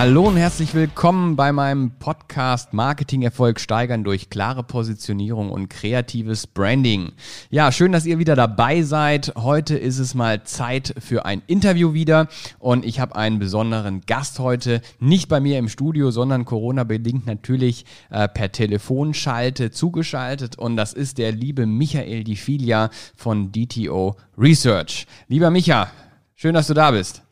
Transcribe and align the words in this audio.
Hallo 0.00 0.28
und 0.28 0.38
herzlich 0.38 0.72
willkommen 0.72 1.36
bei 1.36 1.52
meinem 1.52 1.90
Podcast 1.98 2.72
Marketing-Erfolg 2.72 3.60
steigern 3.60 4.02
durch 4.02 4.30
klare 4.30 4.62
Positionierung 4.62 5.50
und 5.50 5.68
kreatives 5.68 6.46
Branding. 6.46 7.12
Ja, 7.50 7.70
schön, 7.70 7.92
dass 7.92 8.06
ihr 8.06 8.18
wieder 8.18 8.34
dabei 8.34 8.80
seid. 8.80 9.34
Heute 9.36 9.76
ist 9.76 9.98
es 9.98 10.14
mal 10.14 10.42
Zeit 10.44 10.94
für 10.98 11.26
ein 11.26 11.42
Interview 11.46 11.92
wieder 11.92 12.28
und 12.58 12.86
ich 12.86 12.98
habe 12.98 13.14
einen 13.14 13.38
besonderen 13.38 14.00
Gast 14.06 14.38
heute, 14.38 14.80
nicht 15.00 15.28
bei 15.28 15.38
mir 15.38 15.58
im 15.58 15.68
Studio, 15.68 16.10
sondern 16.10 16.46
Corona-bedingt 16.46 17.26
natürlich 17.26 17.84
äh, 18.08 18.26
per 18.26 18.52
Telefonschalte 18.52 19.70
zugeschaltet 19.70 20.58
und 20.58 20.76
das 20.76 20.94
ist 20.94 21.18
der 21.18 21.32
liebe 21.32 21.66
Michael 21.66 22.24
Di 22.24 22.36
Filia 22.36 22.88
von 23.16 23.52
DTO 23.52 24.16
Research. 24.38 25.06
Lieber 25.28 25.50
Micha, 25.50 25.90
schön, 26.36 26.54
dass 26.54 26.68
du 26.68 26.72
da 26.72 26.90
bist. 26.90 27.22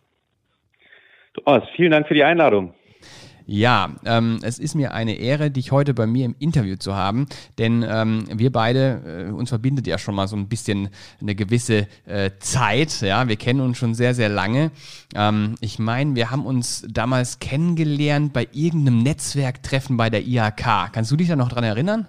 Thomas, 1.44 1.64
vielen 1.76 1.92
Dank 1.92 2.08
für 2.08 2.14
die 2.14 2.24
Einladung. 2.24 2.74
Ja, 3.50 3.88
ähm, 4.04 4.40
es 4.42 4.58
ist 4.58 4.74
mir 4.74 4.92
eine 4.92 5.14
Ehre, 5.14 5.50
dich 5.50 5.72
heute 5.72 5.94
bei 5.94 6.06
mir 6.06 6.26
im 6.26 6.36
Interview 6.38 6.76
zu 6.76 6.94
haben, 6.94 7.26
denn 7.56 7.82
ähm, 7.88 8.26
wir 8.30 8.52
beide, 8.52 9.28
äh, 9.30 9.32
uns 9.32 9.48
verbindet 9.48 9.86
ja 9.86 9.96
schon 9.96 10.14
mal 10.14 10.28
so 10.28 10.36
ein 10.36 10.50
bisschen 10.50 10.90
eine 11.18 11.34
gewisse 11.34 11.86
äh, 12.04 12.32
Zeit, 12.40 13.00
ja, 13.00 13.26
wir 13.26 13.36
kennen 13.36 13.62
uns 13.62 13.78
schon 13.78 13.94
sehr, 13.94 14.12
sehr 14.12 14.28
lange. 14.28 14.70
Ähm, 15.14 15.54
ich 15.62 15.78
meine, 15.78 16.14
wir 16.14 16.30
haben 16.30 16.44
uns 16.44 16.86
damals 16.90 17.38
kennengelernt 17.38 18.34
bei 18.34 18.46
irgendeinem 18.52 19.02
Netzwerktreffen 19.02 19.96
bei 19.96 20.10
der 20.10 20.26
IHK. 20.26 20.92
Kannst 20.92 21.10
du 21.10 21.16
dich 21.16 21.28
da 21.28 21.36
noch 21.36 21.48
dran 21.48 21.64
erinnern? 21.64 22.06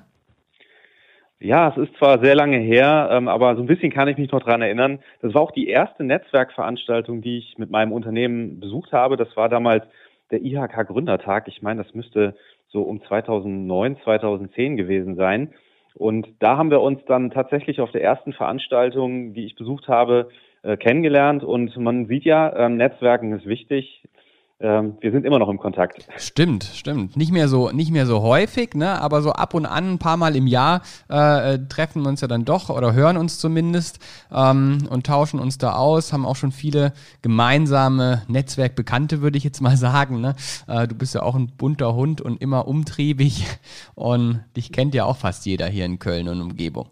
Ja, 1.42 1.70
es 1.70 1.78
ist 1.78 1.96
zwar 1.98 2.20
sehr 2.22 2.36
lange 2.36 2.58
her, 2.58 3.10
ähm, 3.14 3.30
aber 3.30 3.56
so 3.56 3.62
ein 3.62 3.68
bisschen 3.68 3.94
kann 3.94 4.10
ich 4.10 4.18
mich 4.18 4.30
noch 4.30 4.42
dran 4.42 4.62
erinnern. 4.62 5.00
Das 5.22 5.34
war 5.34 5.42
auch 5.42 5.52
die 5.52 5.70
erste 5.70 6.04
Netzwerkveranstaltung, 6.04 7.22
die 7.22 7.38
ich 7.38 7.58
mit 7.58 7.72
meinem 7.72 7.94
Unternehmen 7.94 8.60
besucht 8.60 8.92
habe. 8.92 9.16
Das 9.16 9.38
war 9.38 9.48
damals 9.48 9.86
der 10.32 10.42
IHK 10.42 10.88
Gründertag. 10.88 11.48
Ich 11.48 11.62
meine, 11.62 11.82
das 11.82 11.94
müsste 11.94 12.36
so 12.68 12.82
um 12.82 13.02
2009, 13.02 13.98
2010 14.04 14.76
gewesen 14.76 15.16
sein. 15.16 15.54
Und 15.96 16.28
da 16.40 16.58
haben 16.58 16.72
wir 16.72 16.82
uns 16.82 17.00
dann 17.06 17.32
tatsächlich 17.32 17.80
auf 17.80 17.92
der 17.92 18.04
ersten 18.04 18.34
Veranstaltung, 18.34 19.34
die 19.34 19.46
ich 19.46 19.56
besucht 19.56 19.88
habe, 19.88 20.30
äh, 20.64 20.76
kennengelernt. 20.76 21.46
Und 21.46 21.76
man 21.78 22.08
sieht 22.08 22.26
ja, 22.26 22.54
ähm, 22.54 22.76
Netzwerken 22.76 23.32
ist 23.32 23.46
wichtig 23.46 24.04
ähm, 24.62 24.98
wir 25.00 25.12
sind 25.12 25.26
immer 25.26 25.40
noch 25.40 25.48
im 25.48 25.58
Kontakt. 25.58 26.06
Stimmt, 26.18 26.66
stimmt. 26.66 27.16
Nicht 27.16 27.32
mehr 27.32 27.48
so, 27.48 27.72
nicht 27.72 27.92
mehr 27.92 28.06
so 28.06 28.22
häufig, 28.22 28.74
ne? 28.74 29.02
aber 29.02 29.22
so 29.22 29.32
ab 29.32 29.54
und 29.54 29.66
an, 29.66 29.94
ein 29.94 30.00
paar 30.00 30.18
Mal 30.18 30.36
im 30.36 30.48
Jahr 30.48 30.82
äh, 31.10 31.54
äh, 31.54 31.60
treffen 31.70 32.02
wir 32.02 32.10
uns 32.10 32.20
ja 32.20 32.28
dann 32.28 32.44
doch 32.44 32.70
oder 32.70 32.92
hören 32.92 33.16
uns 33.16 33.40
zumindest 33.40 34.00
ähm, 34.34 34.80
und 34.90 35.06
tauschen 35.06 35.40
uns 35.40 35.60
da 35.60 35.76
aus, 35.76 36.12
haben 36.12 36.26
auch 36.26 36.36
schon 36.36 36.52
viele 36.52 36.92
gemeinsame 37.22 38.24
Netzwerkbekannte, 38.28 39.22
würde 39.22 39.38
ich 39.38 39.46
jetzt 39.46 39.62
mal 39.62 39.78
sagen. 39.78 40.20
Ne? 40.20 40.36
Äh, 40.68 40.90
du 40.90 40.96
bist 40.96 41.16
ja 41.16 41.24
auch 41.24 41.36
ein 41.36 41.48
bunter 41.48 41.96
Hund 41.96 42.20
und 42.20 42.42
immer 42.42 42.68
umtriebig 42.68 43.46
und 43.96 44.44
dich 44.58 44.74
kennt 44.74 44.94
ja 44.94 45.06
auch 45.06 45.18
fast 45.18 45.46
jeder 45.46 45.68
hier 45.68 45.86
in 45.86 46.00
Köln 46.00 46.28
und 46.28 46.42
Umgebung. 46.42 46.88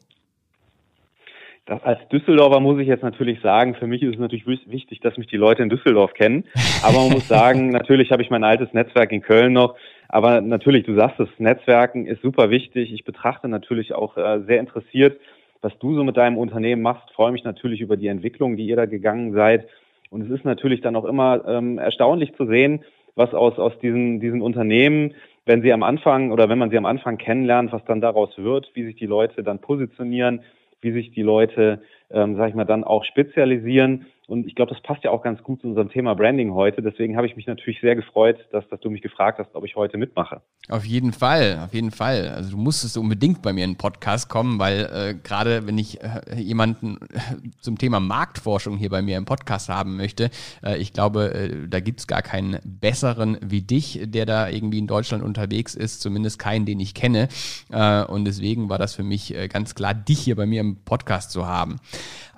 Das, 1.67 1.83
als 1.83 1.99
Düsseldorfer 2.07 2.61
muss 2.61 2.79
ich 2.79 2.87
jetzt 2.87 3.03
natürlich 3.03 3.41
sagen, 3.41 3.75
für 3.75 3.87
mich 3.87 4.01
ist 4.01 4.13
es 4.13 4.19
natürlich 4.19 4.47
wichtig, 4.47 5.01
dass 5.01 5.17
mich 5.17 5.27
die 5.27 5.35
Leute 5.35 5.63
in 5.63 5.69
Düsseldorf 5.69 6.13
kennen. 6.13 6.45
Aber 6.81 6.99
man 6.99 7.11
muss 7.11 7.27
sagen, 7.27 7.71
natürlich 7.71 8.11
habe 8.11 8.21
ich 8.21 8.29
mein 8.29 8.45
altes 8.45 8.71
Netzwerk 8.71 9.11
in 9.11 9.21
Köln 9.21 9.51
noch. 9.51 9.75
Aber 10.07 10.39
natürlich, 10.39 10.85
du 10.85 10.95
sagst 10.95 11.19
es, 11.19 11.27
Netzwerken 11.39 12.07
ist 12.07 12.21
super 12.21 12.49
wichtig. 12.49 12.93
Ich 12.93 13.03
betrachte 13.03 13.49
natürlich 13.49 13.93
auch 13.93 14.15
äh, 14.15 14.39
sehr 14.47 14.61
interessiert, 14.61 15.19
was 15.61 15.77
du 15.79 15.93
so 15.93 16.05
mit 16.05 16.15
deinem 16.15 16.37
Unternehmen 16.37 16.81
machst. 16.81 17.11
Freue 17.11 17.33
mich 17.33 17.43
natürlich 17.43 17.81
über 17.81 17.97
die 17.97 18.07
Entwicklung, 18.07 18.55
die 18.55 18.65
ihr 18.65 18.77
da 18.77 18.85
gegangen 18.85 19.33
seid. 19.33 19.67
Und 20.09 20.21
es 20.21 20.29
ist 20.29 20.45
natürlich 20.45 20.79
dann 20.79 20.95
auch 20.95 21.03
immer 21.03 21.43
ähm, 21.45 21.79
erstaunlich 21.79 22.33
zu 22.37 22.45
sehen, 22.45 22.85
was 23.15 23.33
aus, 23.33 23.59
aus 23.59 23.77
diesen, 23.79 24.21
diesen 24.21 24.41
Unternehmen, 24.41 25.15
wenn 25.45 25.61
sie 25.61 25.73
am 25.73 25.83
Anfang 25.83 26.31
oder 26.31 26.47
wenn 26.47 26.59
man 26.59 26.69
sie 26.69 26.77
am 26.77 26.85
Anfang 26.85 27.17
kennenlernt, 27.17 27.73
was 27.73 27.83
dann 27.83 27.99
daraus 27.99 28.37
wird, 28.37 28.71
wie 28.73 28.85
sich 28.85 28.95
die 28.95 29.05
Leute 29.05 29.43
dann 29.43 29.59
positionieren, 29.59 30.43
wie 30.81 30.91
sich 30.91 31.11
die 31.11 31.21
Leute, 31.21 31.81
ähm, 32.09 32.35
sag 32.37 32.49
ich 32.49 32.55
mal, 32.55 32.65
dann 32.65 32.83
auch 32.83 33.03
spezialisieren. 33.03 34.05
Und 34.27 34.45
ich 34.45 34.55
glaube, 34.55 34.73
das 34.73 34.83
passt 34.83 35.05
ja 35.05 35.11
auch 35.11 35.23
ganz 35.23 35.41
gut 35.41 35.61
zu 35.61 35.67
unserem 35.67 35.89
Thema 35.89 36.13
Branding 36.13 36.53
heute. 36.53 36.81
Deswegen 36.81 37.15
habe 37.15 37.27
ich 37.27 37.37
mich 37.37 37.47
natürlich 37.47 37.79
sehr 37.79 37.95
gefreut, 37.95 38.37
dass, 38.51 38.67
dass 38.67 38.81
du 38.81 38.89
mich 38.89 39.01
gefragt 39.01 39.39
hast, 39.39 39.55
ob 39.55 39.63
ich 39.63 39.77
heute 39.77 39.97
mitmache. 39.97 40.41
Auf 40.67 40.83
jeden 40.83 41.13
Fall, 41.13 41.61
auf 41.63 41.73
jeden 41.73 41.91
Fall. 41.91 42.27
Also 42.35 42.51
du 42.51 42.57
musstest 42.57 42.97
unbedingt 42.97 43.41
bei 43.41 43.53
mir 43.53 43.63
in 43.63 43.71
den 43.71 43.77
Podcast 43.77 44.29
kommen, 44.29 44.59
weil 44.59 44.81
äh, 44.81 45.15
gerade 45.15 45.65
wenn 45.65 45.77
ich 45.77 46.03
äh, 46.03 46.35
jemanden 46.35 46.97
äh, 47.13 47.19
zum 47.61 47.77
Thema 47.77 48.01
Marktforschung 48.01 48.75
hier 48.75 48.89
bei 48.89 49.01
mir 49.01 49.15
im 49.15 49.23
Podcast 49.23 49.69
haben 49.69 49.95
möchte, 49.95 50.29
äh, 50.61 50.75
ich 50.77 50.91
glaube, 50.91 51.33
äh, 51.33 51.69
da 51.69 51.79
gibt 51.79 52.01
es 52.01 52.07
gar 52.07 52.21
keinen 52.21 52.59
besseren 52.65 53.37
wie 53.41 53.61
dich, 53.61 54.01
der 54.07 54.25
da 54.25 54.49
irgendwie 54.49 54.79
in 54.79 54.87
Deutschland 54.87 55.23
unterwegs 55.23 55.73
ist, 55.73 56.01
zumindest 56.01 56.37
keinen, 56.37 56.65
den 56.65 56.81
ich 56.81 56.93
kenne. 56.93 57.29
Äh, 57.71 58.03
und 58.03 58.25
deswegen 58.25 58.67
war 58.67 58.77
das 58.77 58.93
für 58.93 59.03
mich 59.03 59.33
ganz 59.47 59.73
klar, 59.73 59.93
dich 59.93 60.19
hier 60.19 60.35
bei 60.35 60.45
mir 60.45 60.59
im 60.59 60.83
Podcast 60.83 61.31
zu 61.31 61.47
haben. 61.47 61.77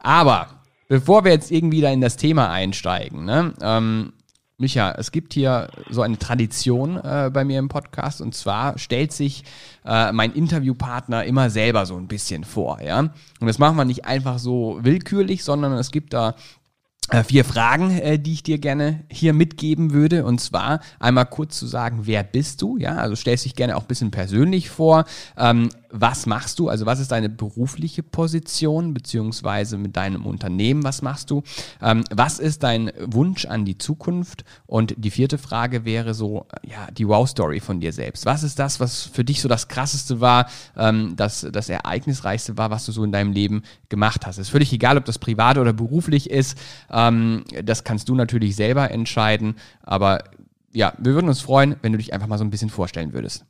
Aber 0.01 0.47
bevor 0.87 1.23
wir 1.23 1.31
jetzt 1.31 1.51
irgendwie 1.51 1.81
da 1.81 1.89
in 1.89 2.01
das 2.01 2.17
Thema 2.17 2.49
einsteigen, 2.49 3.25
ne, 3.25 3.53
ähm, 3.61 4.13
Micha, 4.59 4.91
es 4.97 5.13
gibt 5.13 5.33
hier 5.33 5.69
so 5.89 6.01
eine 6.01 6.17
Tradition 6.17 6.97
äh, 6.97 7.31
bei 7.33 7.45
mir 7.45 7.59
im 7.59 7.69
Podcast 7.69 8.19
und 8.19 8.35
zwar 8.35 8.77
stellt 8.77 9.13
sich 9.13 9.45
äh, 9.85 10.11
mein 10.11 10.33
Interviewpartner 10.33 11.23
immer 11.23 11.49
selber 11.49 11.85
so 11.85 11.95
ein 11.95 12.09
bisschen 12.09 12.43
vor, 12.43 12.81
ja. 12.81 12.99
Und 12.99 13.47
das 13.47 13.57
machen 13.57 13.77
wir 13.77 13.85
nicht 13.85 14.03
einfach 14.03 14.37
so 14.37 14.79
willkürlich, 14.81 15.45
sondern 15.45 15.71
es 15.73 15.91
gibt 15.91 16.13
da 16.13 16.35
vier 17.23 17.45
Fragen, 17.45 17.91
äh, 17.91 18.19
die 18.19 18.33
ich 18.33 18.43
dir 18.43 18.57
gerne 18.57 19.01
hier 19.09 19.33
mitgeben 19.33 19.91
würde. 19.91 20.25
Und 20.25 20.39
zwar 20.39 20.79
einmal 20.99 21.25
kurz 21.25 21.57
zu 21.57 21.67
sagen, 21.67 22.01
wer 22.03 22.23
bist 22.23 22.61
du? 22.61 22.77
Ja, 22.77 22.95
also 22.95 23.15
stellst 23.15 23.45
dich 23.45 23.55
gerne 23.55 23.75
auch 23.75 23.81
ein 23.81 23.87
bisschen 23.87 24.11
persönlich 24.11 24.69
vor. 24.69 25.05
Ähm, 25.37 25.69
was 25.91 26.25
machst 26.25 26.59
du? 26.59 26.69
Also 26.69 26.85
was 26.85 26.99
ist 26.99 27.11
deine 27.11 27.29
berufliche 27.29 28.03
Position 28.03 28.93
beziehungsweise 28.93 29.77
mit 29.77 29.95
deinem 29.95 30.25
Unternehmen? 30.25 30.83
Was 30.83 31.01
machst 31.01 31.31
du? 31.31 31.43
Ähm, 31.81 32.03
was 32.11 32.39
ist 32.39 32.63
dein 32.63 32.91
Wunsch 32.99 33.45
an 33.45 33.65
die 33.65 33.77
Zukunft? 33.77 34.43
Und 34.67 34.93
die 34.97 35.11
vierte 35.11 35.37
Frage 35.37 35.85
wäre 35.85 36.13
so, 36.13 36.45
ja, 36.63 36.89
die 36.91 37.07
Wow-Story 37.07 37.59
von 37.59 37.79
dir 37.79 37.91
selbst. 37.91 38.25
Was 38.25 38.43
ist 38.43 38.59
das, 38.59 38.79
was 38.79 39.03
für 39.03 39.23
dich 39.23 39.41
so 39.41 39.49
das 39.49 39.67
Krasseste 39.67 40.21
war, 40.21 40.47
ähm, 40.77 41.15
das, 41.15 41.47
das 41.51 41.69
Ereignisreichste 41.69 42.57
war, 42.57 42.69
was 42.69 42.85
du 42.85 42.91
so 42.91 43.03
in 43.03 43.11
deinem 43.11 43.31
Leben 43.31 43.63
gemacht 43.89 44.25
hast? 44.25 44.37
Ist 44.37 44.49
völlig 44.49 44.71
egal, 44.71 44.97
ob 44.97 45.05
das 45.05 45.17
privat 45.17 45.57
oder 45.57 45.73
beruflich 45.73 46.29
ist. 46.29 46.57
Das 47.63 47.83
kannst 47.83 48.09
du 48.09 48.15
natürlich 48.15 48.55
selber 48.55 48.91
entscheiden. 48.91 49.55
Aber 49.83 50.23
ja, 50.71 50.93
wir 50.97 51.13
würden 51.13 51.27
uns 51.27 51.41
freuen, 51.41 51.75
wenn 51.81 51.91
du 51.91 51.97
dich 51.97 52.13
einfach 52.13 52.27
mal 52.27 52.37
so 52.37 52.43
ein 52.43 52.51
bisschen 52.51 52.69
vorstellen 52.69 53.13
würdest. 53.13 53.45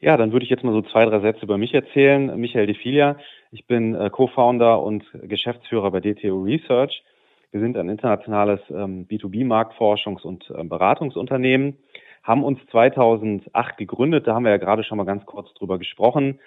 Ja, 0.00 0.16
dann 0.16 0.32
würde 0.32 0.44
ich 0.44 0.50
jetzt 0.50 0.64
mal 0.64 0.72
so 0.72 0.82
zwei, 0.82 1.04
drei 1.04 1.20
Sätze 1.20 1.42
über 1.42 1.58
mich 1.58 1.74
erzählen. 1.74 2.38
Michael 2.40 2.66
De 2.66 2.74
Filia. 2.74 3.16
Ich 3.52 3.66
bin 3.66 3.94
äh, 3.94 4.08
Co-Founder 4.10 4.80
und 4.82 5.04
Geschäftsführer 5.12 5.90
bei 5.90 6.00
DTO 6.00 6.42
Research. 6.42 7.02
Wir 7.50 7.60
sind 7.60 7.76
ein 7.76 7.88
internationales 7.88 8.60
ähm, 8.70 9.06
B2B-Marktforschungs- 9.08 10.22
und 10.22 10.52
ähm, 10.56 10.68
Beratungsunternehmen, 10.68 11.76
haben 12.22 12.44
uns 12.44 12.60
2008 12.70 13.76
gegründet, 13.76 14.26
da 14.26 14.34
haben 14.34 14.44
wir 14.44 14.52
ja 14.52 14.58
gerade 14.58 14.84
schon 14.84 14.98
mal 14.98 15.04
ganz 15.04 15.26
kurz 15.26 15.52
drüber 15.54 15.78
gesprochen, 15.78 16.38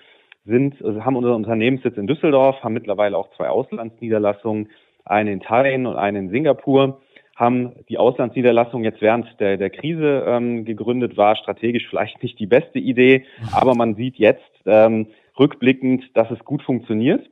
sind, 0.45 0.83
also 0.83 1.03
haben 1.03 1.17
unseren 1.17 1.35
Unternehmenssitz 1.35 1.97
in 1.97 2.07
Düsseldorf, 2.07 2.63
haben 2.63 2.73
mittlerweile 2.73 3.17
auch 3.17 3.29
zwei 3.35 3.49
Auslandsniederlassungen, 3.49 4.69
eine 5.05 5.31
in 5.31 5.41
Thailand 5.41 5.87
und 5.87 5.95
eine 5.95 6.19
in 6.19 6.29
Singapur 6.29 7.01
haben 7.35 7.73
die 7.89 7.97
Auslandsniederlassung 7.97 8.83
jetzt 8.83 9.01
während 9.01 9.39
der, 9.39 9.57
der 9.57 9.69
Krise 9.69 10.23
ähm, 10.27 10.65
gegründet, 10.65 11.17
war 11.17 11.35
strategisch 11.35 11.87
vielleicht 11.89 12.21
nicht 12.21 12.39
die 12.39 12.45
beste 12.45 12.79
Idee, 12.79 13.25
aber 13.51 13.73
man 13.73 13.95
sieht 13.95 14.17
jetzt 14.17 14.51
ähm, 14.65 15.07
rückblickend, 15.39 16.15
dass 16.15 16.29
es 16.29 16.39
gut 16.45 16.61
funktioniert, 16.61 17.27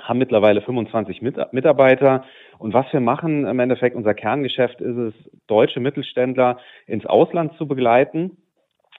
haben 0.00 0.18
mittlerweile 0.18 0.62
25 0.62 1.20
Mit 1.20 1.36
Mitarbeiter 1.52 2.24
und 2.58 2.72
was 2.72 2.90
wir 2.92 3.00
machen 3.00 3.46
im 3.46 3.60
Endeffekt, 3.60 3.94
unser 3.94 4.14
Kerngeschäft 4.14 4.80
ist 4.80 4.96
es, 4.96 5.14
deutsche 5.46 5.80
Mittelständler 5.80 6.58
ins 6.86 7.04
Ausland 7.04 7.52
zu 7.58 7.68
begleiten. 7.68 8.38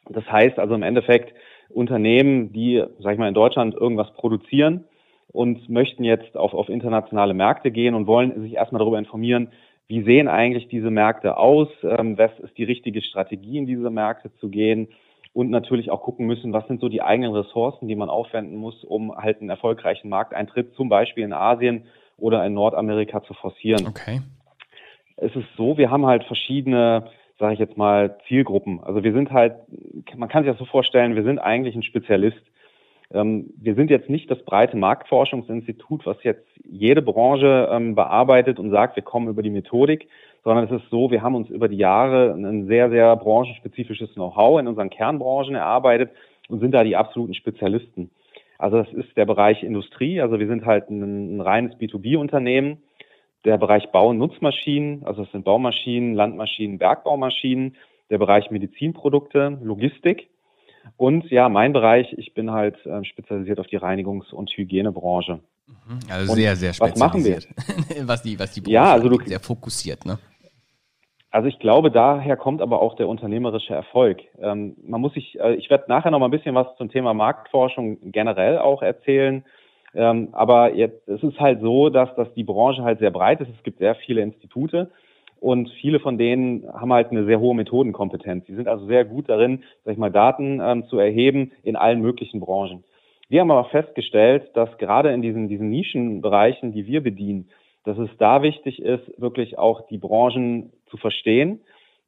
Das 0.10 0.26
heißt 0.32 0.60
also 0.60 0.76
im 0.76 0.84
Endeffekt 0.84 1.34
Unternehmen, 1.70 2.54
die, 2.54 2.84
sag 3.00 3.14
ich 3.14 3.20
mal, 3.20 3.28
in 3.28 3.34
Deutschland 3.34 3.74
irgendwas 3.74 4.14
produzieren 4.14 4.86
und 5.32 5.70
möchten 5.70 6.04
jetzt 6.04 6.36
auf, 6.36 6.54
auf 6.54 6.70
internationale 6.70 7.34
Märkte 7.34 7.72
gehen 7.72 7.96
und 7.96 8.08
wollen 8.08 8.42
sich 8.42 8.54
erstmal 8.54 8.80
darüber 8.80 9.00
informieren, 9.00 9.50
wie 9.88 10.04
sehen 10.04 10.28
eigentlich 10.28 10.68
diese 10.68 10.92
Märkte 10.92 11.38
aus, 11.38 11.68
ähm, 11.84 12.18
was 12.18 12.32
ist 12.40 12.58
die 12.58 12.64
richtige 12.64 13.02
Strategie, 13.02 13.58
in 13.58 13.66
diese 13.66 13.90
Märkte 13.90 14.32
zu 14.36 14.50
gehen 14.50 14.90
und 15.34 15.50
natürlich 15.50 15.92
auch 15.92 16.02
gucken 16.02 16.26
müssen, 16.26 16.54
was 16.54 16.68
sind 16.68 16.82
so 16.82 16.90
die 16.90 17.02
eigenen 17.02 17.34
Ressourcen, 17.34 17.88
die 17.88 17.96
man 17.96 18.10
aufwenden 18.10 18.56
muss, 18.58 18.84
um 18.84 19.16
halt 19.16 19.42
einen 19.42 19.50
erfolgreichen 19.50 20.10
Markteintritt 20.10 20.74
zum 20.76 20.90
Beispiel 20.90 21.24
in 21.24 21.34
Asien 21.34 21.86
oder 22.18 22.46
in 22.46 22.54
Nordamerika 22.54 23.24
zu 23.24 23.34
forcieren. 23.34 23.88
Okay. 23.88 24.22
Es 25.18 25.36
ist 25.36 25.48
so, 25.58 25.78
wir 25.78 25.92
haben 25.92 26.06
halt 26.06 26.24
verschiedene, 26.26 27.10
sage 27.40 27.54
ich 27.54 27.60
jetzt 27.60 27.78
mal, 27.78 28.18
Zielgruppen. 28.28 28.82
Also 28.84 29.04
wir 29.04 29.14
sind 29.14 29.32
halt, 29.32 29.56
man 30.16 30.30
kann 30.30 30.44
sich 30.44 30.52
das 30.52 30.60
so 30.60 30.66
vorstellen, 30.66 31.16
wir 31.16 31.24
sind 31.24 31.40
eigentlich 31.40 31.76
ein 31.76 31.84
Spezialist. 31.84 32.42
Ähm, 33.12 33.52
wir 33.58 33.76
sind 33.76 33.90
jetzt 33.90 34.10
nicht 34.10 34.30
das 34.30 34.44
breite 34.44 34.78
Marktforschungsinstitut, 34.78 36.06
was 36.06 36.18
jetzt 36.24 36.46
jede 36.64 37.02
Branche 37.02 37.68
ähm, 37.72 37.96
bearbeitet 37.96 38.60
und 38.60 38.70
sagt, 38.70 38.96
wir 38.96 39.04
kommen 39.04 39.30
über 39.30 39.42
die 39.42 39.50
Methodik, 39.50 40.08
sondern 40.44 40.66
es 40.66 40.72
ist 40.72 40.90
so, 40.90 41.10
wir 41.10 41.22
haben 41.22 41.36
uns 41.36 41.50
über 41.50 41.68
die 41.68 41.78
Jahre 41.78 42.34
ein 42.34 42.68
sehr, 42.68 42.90
sehr 42.90 43.16
branchenspezifisches 43.16 44.14
Know-how 44.14 44.60
in 44.60 44.68
unseren 44.68 44.90
Kernbranchen 44.90 45.56
erarbeitet 45.56 46.12
und 46.50 46.60
sind 46.60 46.72
da 46.72 46.84
die 46.84 46.96
absoluten 46.96 47.34
Spezialisten. 47.34 48.12
Also 48.58 48.78
das 48.78 48.92
ist 48.94 49.16
der 49.18 49.26
Bereich 49.26 49.64
Industrie, 49.64 50.22
also 50.22 50.40
wir 50.40 50.48
sind 50.48 50.66
halt 50.66 50.90
ein, 50.90 51.38
ein 51.38 51.42
reines 51.42 51.76
B2B-Unternehmen. 51.76 52.84
Der 53.46 53.58
Bereich 53.58 53.90
Bau- 53.92 54.10
und 54.10 54.18
Nutzmaschinen, 54.18 55.06
also 55.06 55.24
es 55.24 55.32
sind 55.32 55.46
Baumaschinen, 55.46 56.14
Landmaschinen, 56.14 56.78
Bergbaumaschinen. 56.78 57.76
Der 58.10 58.18
Bereich 58.18 58.52
Medizinprodukte, 58.52 59.60
Logistik. 59.64 60.30
Und 60.98 61.30
ja, 61.30 61.50
mein 61.50 61.74
Bereich, 61.74 62.14
ich 62.18 62.34
bin 62.34 62.52
halt 62.52 62.86
äh, 62.86 63.04
spezialisiert 63.04 63.60
auf 63.60 63.68
die 63.68 63.80
Reinigungs- 63.80 64.34
und 64.34 64.50
Hygienebranche. 64.50 65.40
Mhm. 65.68 66.00
Also 66.10 66.34
sehr, 66.34 66.56
sehr 66.56 66.74
spezialisiert. 66.74 67.48
Was 67.48 67.68
machen 67.68 67.96
wir? 67.98 68.08
was 68.08 68.22
die, 68.22 68.40
was 68.40 68.52
die 68.52 68.62
Branche 68.62 68.74
ja, 68.74 68.94
also 68.94 69.10
du, 69.10 69.24
sehr 69.24 69.40
fokussiert, 69.40 70.06
ne? 70.06 70.20
Also 71.32 71.48
ich 71.48 71.60
glaube, 71.60 71.92
daher 71.92 72.38
kommt 72.38 72.62
aber 72.62 72.82
auch 72.82 72.96
der 72.96 73.08
unternehmerische 73.08 73.74
Erfolg. 73.74 74.20
Ähm, 74.40 74.76
man 74.82 75.00
muss 75.00 75.14
sich, 75.14 75.40
äh, 75.40 75.54
ich 75.56 75.70
werde 75.70 75.86
nachher 75.88 76.10
noch 76.10 76.20
mal 76.20 76.26
ein 76.26 76.32
bisschen 76.32 76.56
was 76.56 76.76
zum 76.78 76.90
Thema 76.90 77.14
Marktforschung 77.14 78.12
generell 78.12 78.58
auch 78.58 78.82
erzählen. 78.82 79.46
Ähm, 79.94 80.30
aber 80.32 80.74
jetzt, 80.74 81.08
es 81.08 81.22
ist 81.22 81.40
halt 81.40 81.62
so, 81.62 81.90
dass, 81.90 82.14
dass 82.16 82.34
die 82.34 82.44
Branche 82.44 82.84
halt 82.84 83.00
sehr 83.00 83.12
breit 83.12 83.42
ist. 83.42 83.50
Es 83.56 83.64
gibt 83.64 83.80
sehr 83.80 83.96
viele 83.96 84.22
Institute 84.22 84.92
und 85.40 85.70
viele 85.82 86.00
von 86.00 86.18
denen 86.18 86.68
haben 86.72 86.94
halt 86.94 87.12
eine 87.12 87.26
sehr 87.26 87.40
hohe 87.40 87.56
Methodenkompetenz. 87.56 88.46
Die 88.46 88.56
sind 88.56 88.68
also 88.68 88.86
sehr 88.86 89.06
gut 89.06 89.30
darin, 89.30 89.64
sag 89.84 89.94
ich 89.94 89.98
mal, 89.98 90.12
Daten 90.12 90.60
ähm, 90.62 90.86
zu 90.88 90.98
erheben 91.00 91.52
in 91.64 91.76
allen 91.76 92.02
möglichen 92.02 92.40
Branchen. 92.40 92.84
Wir 93.30 93.42
haben 93.42 93.52
aber 93.52 93.70
festgestellt, 93.70 94.50
dass 94.56 94.78
gerade 94.78 95.12
in 95.12 95.22
diesen, 95.22 95.48
diesen 95.48 95.70
Nischenbereichen, 95.70 96.72
die 96.74 96.88
wir 96.88 97.02
bedienen, 97.02 97.50
dass 97.84 97.98
es 97.98 98.10
da 98.18 98.42
wichtig 98.42 98.82
ist, 98.82 99.04
wirklich 99.20 99.58
auch 99.58 99.88
die 99.88 99.98
Branchen 99.98 100.72
zu 100.88 100.98
verstehen, 100.98 101.62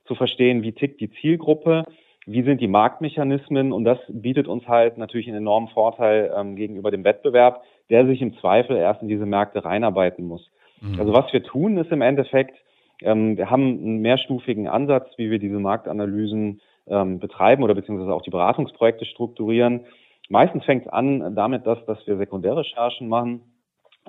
zu 0.06 0.16
verstehen, 0.16 0.64
wie 0.64 0.74
tickt 0.74 1.00
die 1.00 1.12
Zielgruppe, 1.12 1.86
wie 2.26 2.44
sind 2.44 2.60
die 2.62 2.68
Marktmechanismen 2.68 3.72
und 3.72 3.86
das 3.86 4.00
bietet 4.10 4.48
uns 4.48 4.68
halt 4.68 4.98
natürlich 4.98 5.28
einen 5.28 5.38
enormen 5.38 5.70
Vorteil 5.70 6.34
ähm, 6.36 6.56
gegenüber 6.56 6.92
dem 6.92 7.04
Wettbewerb, 7.04 7.64
der 7.90 8.06
sich 8.06 8.22
im 8.22 8.38
Zweifel 8.38 8.78
erst 8.78 9.02
in 9.02 9.08
diese 9.08 9.26
Märkte 9.26 9.64
reinarbeiten 9.64 10.26
muss. 10.26 10.50
Mhm. 10.82 11.00
Also 11.00 11.14
was 11.14 11.32
wir 11.34 11.44
tun, 11.44 11.78
ist 11.78 11.92
im 11.92 12.02
Endeffekt, 12.02 12.58
ähm, 13.02 13.38
wir 13.38 13.50
haben 13.50 13.64
einen 13.64 14.00
mehrstufigen 14.02 14.68
Ansatz, 14.68 15.10
wie 15.18 15.32
wir 15.32 15.40
diese 15.40 15.60
Marktanalysen 15.60 16.62
ähm, 16.88 17.20
betreiben 17.20 17.64
oder 17.64 17.76
beziehungsweise 17.76 18.14
auch 18.14 18.22
die 18.22 18.30
Beratungsprojekte 18.30 19.06
strukturieren. 19.06 19.86
Meistens 20.30 20.64
fängt 20.66 20.86
es 20.86 20.92
an 20.92 21.36
damit, 21.36 21.66
dass, 21.68 21.84
dass 21.86 22.06
wir 22.08 22.18
Sekundärrecherchen 22.18 23.08
machen. 23.08 23.42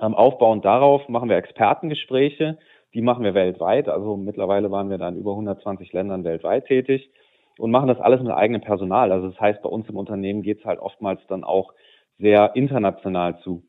Ähm, 0.01 0.15
aufbauend 0.15 0.65
darauf 0.65 1.07
machen 1.09 1.29
wir 1.29 1.37
Expertengespräche, 1.37 2.57
die 2.93 3.01
machen 3.01 3.23
wir 3.23 3.33
weltweit. 3.33 3.89
Also 3.89 4.17
mittlerweile 4.17 4.71
waren 4.71 4.89
wir 4.89 4.97
da 4.97 5.09
in 5.09 5.17
über 5.17 5.31
120 5.31 5.91
Ländern 5.93 6.23
weltweit 6.23 6.65
tätig 6.65 7.09
und 7.57 7.71
machen 7.71 7.87
das 7.87 7.99
alles 7.99 8.21
mit 8.21 8.31
eigenem 8.31 8.61
Personal. 8.61 9.11
Also 9.11 9.29
das 9.29 9.39
heißt, 9.39 9.61
bei 9.61 9.69
uns 9.69 9.87
im 9.89 9.97
Unternehmen 9.97 10.41
geht 10.41 10.59
es 10.59 10.65
halt 10.65 10.79
oftmals 10.79 11.21
dann 11.27 11.43
auch 11.43 11.73
sehr 12.17 12.55
international 12.55 13.39
zu. 13.39 13.63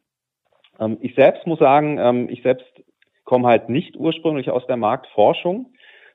Ähm, 0.78 0.98
ich 1.00 1.14
selbst 1.14 1.46
muss 1.46 1.58
sagen, 1.58 1.98
ähm, 1.98 2.28
ich 2.30 2.42
selbst 2.42 2.83
komme 3.24 3.48
halt 3.48 3.68
nicht 3.68 3.96
ursprünglich 3.96 4.50
aus 4.50 4.66
der 4.66 4.76
Marktforschung, 4.76 5.72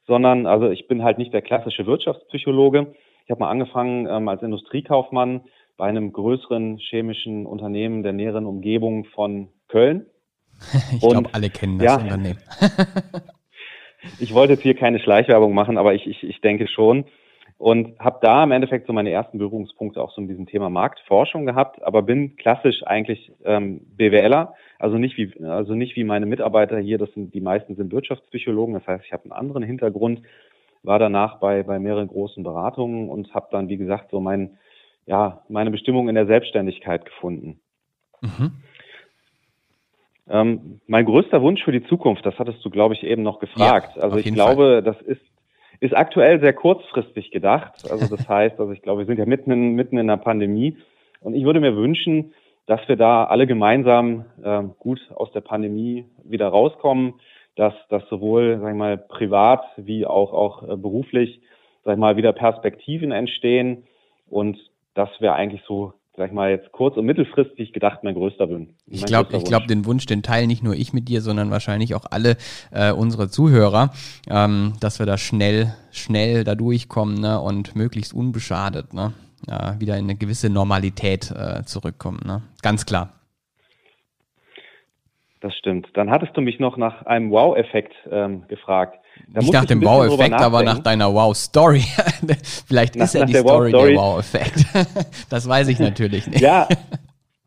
sondern 0.08 0.46
also 0.46 0.70
ich 0.70 0.88
bin 0.88 1.04
halt 1.04 1.18
nicht 1.18 1.34
der 1.34 1.42
klassische 1.42 1.86
Wirtschaftspsychologe. 1.86 2.94
Ich 3.26 3.32
habe 3.32 3.42
mal 3.42 3.50
angefangen 3.50 4.08
ähm, 4.08 4.28
als 4.28 4.42
Industriekaufmann 4.42 5.42
bei 5.78 5.86
einem 5.86 6.12
größeren 6.12 6.78
chemischen 6.78 7.46
Unternehmen 7.46 8.04
der 8.04 8.14
näheren 8.14 8.46
Umgebung 8.46 9.06
von 9.06 9.50
Köln. 9.68 10.06
Ich 10.94 11.00
glaube, 11.00 11.30
alle 11.32 11.50
kennen 11.50 11.78
das 11.80 11.86
ja, 11.86 11.96
Unternehmen. 11.96 12.40
ich 14.20 14.34
wollte 14.34 14.54
jetzt 14.54 14.64
hier 14.64 14.76
keine 14.76 15.00
Schleichwerbung 15.00 15.54
machen, 15.54 15.78
aber 15.78 15.94
ich, 15.94 16.08
ich, 16.08 16.24
ich 16.24 16.42
denke 16.42 16.68
schon. 16.68 17.06
Und 17.60 18.00
habe 18.00 18.20
da 18.22 18.42
im 18.42 18.54
Endeffekt 18.54 18.88
so 18.88 18.94
meine 18.94 19.12
ersten 19.12 19.38
Berührungspunkte 19.38 20.02
auch 20.02 20.14
so 20.14 20.22
mit 20.22 20.30
diesem 20.30 20.46
Thema 20.46 20.70
Marktforschung 20.70 21.46
gehabt, 21.46 21.84
aber 21.84 22.02
bin 22.02 22.38
klassisch 22.38 22.82
eigentlich 22.88 23.34
ähm, 23.44 23.82
BWLer, 23.98 24.54
also 24.80 24.98
nicht 24.98 25.18
wie 25.18 25.44
also 25.44 25.76
nicht 25.76 25.98
wie 25.98 26.06
meine 26.06 26.26
Mitarbeiter 26.26 26.80
hier, 26.80 26.98
das 26.98 27.12
sind 27.14 27.34
die 27.34 27.42
meisten 27.42 27.76
sind 27.76 27.92
Wirtschaftspsychologen, 27.92 28.76
das 28.76 28.88
heißt, 28.88 29.04
ich 29.04 29.12
habe 29.12 29.24
einen 29.24 29.34
anderen 29.34 29.62
Hintergrund, 29.62 30.22
war 30.84 31.00
danach 31.00 31.42
bei 31.42 31.64
bei 31.64 31.80
mehreren 31.80 32.08
großen 32.08 32.44
Beratungen 32.44 33.10
und 33.10 33.34
habe 33.34 33.50
dann 33.52 33.68
wie 33.68 33.78
gesagt 33.78 34.12
so 34.12 34.22
mein 34.22 34.58
ja 35.06 35.42
meine 35.50 35.70
Bestimmung 35.70 36.08
in 36.08 36.16
der 36.16 36.28
Selbstständigkeit 36.28 37.04
gefunden. 37.04 37.60
Mhm. 38.22 38.52
Ähm, 40.30 40.80
mein 40.88 41.06
größter 41.06 41.42
Wunsch 41.42 41.64
für 41.64 41.72
die 41.74 41.84
Zukunft, 41.84 42.26
das 42.26 42.38
hattest 42.38 42.64
du, 42.64 42.70
glaube 42.70 42.94
ich, 42.94 43.04
eben 43.04 43.24
noch 43.24 43.40
gefragt. 43.40 43.96
Ja, 43.96 44.04
also 44.04 44.18
ich 44.18 44.32
glaube, 44.32 44.82
Fall. 44.82 44.84
das 44.84 45.02
ist, 45.02 45.22
ist 45.80 45.96
aktuell 45.96 46.40
sehr 46.40 46.54
kurzfristig 46.54 47.32
gedacht. 47.32 47.90
Also 47.90 48.16
das 48.16 48.28
heißt, 48.30 48.60
also 48.60 48.72
ich 48.72 48.82
glaube, 48.82 49.02
wir 49.02 49.06
sind 49.06 49.20
ja 49.20 49.26
mitten 49.26 49.52
in, 49.52 49.76
mitten 49.76 49.98
in 49.98 50.10
einer 50.10 50.22
Pandemie. 50.22 50.78
Und 51.22 51.36
ich 51.36 51.44
würde 51.44 51.60
mir 51.60 51.76
wünschen, 51.76 52.34
dass 52.66 52.88
wir 52.88 52.96
da 52.96 53.26
alle 53.26 53.48
gemeinsam 53.48 54.26
äh, 54.44 54.62
gut 54.78 55.00
aus 55.16 55.32
der 55.32 55.42
Pandemie 55.42 56.06
wieder 56.24 56.48
rauskommen, 56.50 57.16
dass, 57.56 57.74
dass 57.90 58.08
sowohl, 58.10 58.60
sag 58.62 58.72
ich 58.72 58.78
mal, 58.78 58.98
privat 58.98 59.64
wie 59.78 60.06
auch, 60.06 60.34
auch 60.34 60.64
äh, 60.64 60.78
beruflich, 60.78 61.42
sag 61.84 61.94
ich 61.94 62.00
mal, 62.00 62.16
wieder 62.16 62.32
Perspektiven 62.32 63.12
entstehen. 63.12 63.88
Und 64.30 64.58
das 64.94 65.10
wäre 65.20 65.34
eigentlich 65.34 65.64
so 65.68 65.94
sag 66.16 66.28
ich 66.28 66.34
mal, 66.34 66.50
jetzt 66.50 66.72
kurz- 66.72 66.98
und 66.98 67.06
mittelfristig 67.06 67.72
gedacht 67.72 68.04
mein 68.04 68.14
größter 68.14 68.50
Wunsch. 68.50 68.70
Ich 68.88 69.06
glaube, 69.06 69.38
ich 69.38 69.46
glaube, 69.46 69.68
den 69.68 69.86
Wunsch, 69.86 70.06
den 70.06 70.22
teilen 70.22 70.48
nicht 70.48 70.64
nur 70.64 70.76
ich 70.76 70.94
mit 70.94 71.08
dir, 71.08 71.22
sondern 71.22 71.52
wahrscheinlich 71.52 71.96
auch 71.96 72.06
alle 72.10 72.38
äh, 72.72 72.92
unsere 72.92 73.30
Zuhörer, 73.30 73.92
ähm, 74.30 74.74
dass 74.82 75.00
wir 75.00 75.06
da 75.06 75.18
schnell, 75.18 75.74
schnell 75.92 76.44
da 76.44 76.56
durchkommen 76.56 77.22
ne, 77.22 77.40
und 77.40 77.76
möglichst 77.76 78.14
unbeschadet 78.14 78.94
ne, 78.94 79.14
ja, 79.48 79.80
wieder 79.80 79.98
in 79.98 80.06
eine 80.06 80.16
gewisse 80.16 80.50
Normalität 80.50 81.32
äh, 81.32 81.64
zurückkommen. 81.64 82.20
Ne? 82.26 82.42
Ganz 82.62 82.86
klar. 82.86 83.14
Das 85.42 85.56
stimmt. 85.56 85.88
Dann 85.94 86.10
hattest 86.10 86.36
du 86.36 86.42
mich 86.42 86.60
noch 86.60 86.76
nach 86.76 87.06
einem 87.06 87.32
Wow-Effekt 87.32 87.94
ähm, 88.12 88.46
gefragt. 88.48 89.00
Da 89.28 89.42
Nicht 89.42 89.54
nach 89.54 89.66
dem 89.66 89.84
Wow-Effekt, 89.84 90.34
aber 90.34 90.64
nach 90.64 90.80
deiner 90.80 91.14
Wow-Story. 91.14 91.84
Vielleicht 92.68 92.96
nach, 92.96 93.06
ist 93.06 93.14
ja 93.14 93.26
die 93.26 93.34
der 93.34 93.42
Story 93.42 93.72
der 93.72 93.96
Wow-Effekt. 93.96 94.66
das 95.30 95.48
weiß 95.48 95.68
ich 95.68 95.80
natürlich 95.80 96.28
nicht. 96.28 96.42
Ja, 96.42 96.68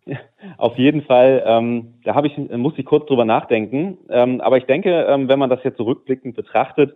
auf 0.58 0.78
jeden 0.78 1.02
Fall. 1.02 1.42
Ähm, 1.44 1.94
da 2.04 2.14
habe 2.14 2.28
ich, 2.28 2.36
muss 2.36 2.74
ich 2.76 2.84
kurz 2.84 3.06
drüber 3.06 3.24
nachdenken. 3.24 3.98
Ähm, 4.10 4.40
aber 4.40 4.58
ich 4.58 4.64
denke, 4.64 5.06
ähm, 5.08 5.28
wenn 5.28 5.38
man 5.38 5.50
das 5.50 5.64
jetzt 5.64 5.76
zurückblickend 5.76 6.36
betrachtet, 6.36 6.94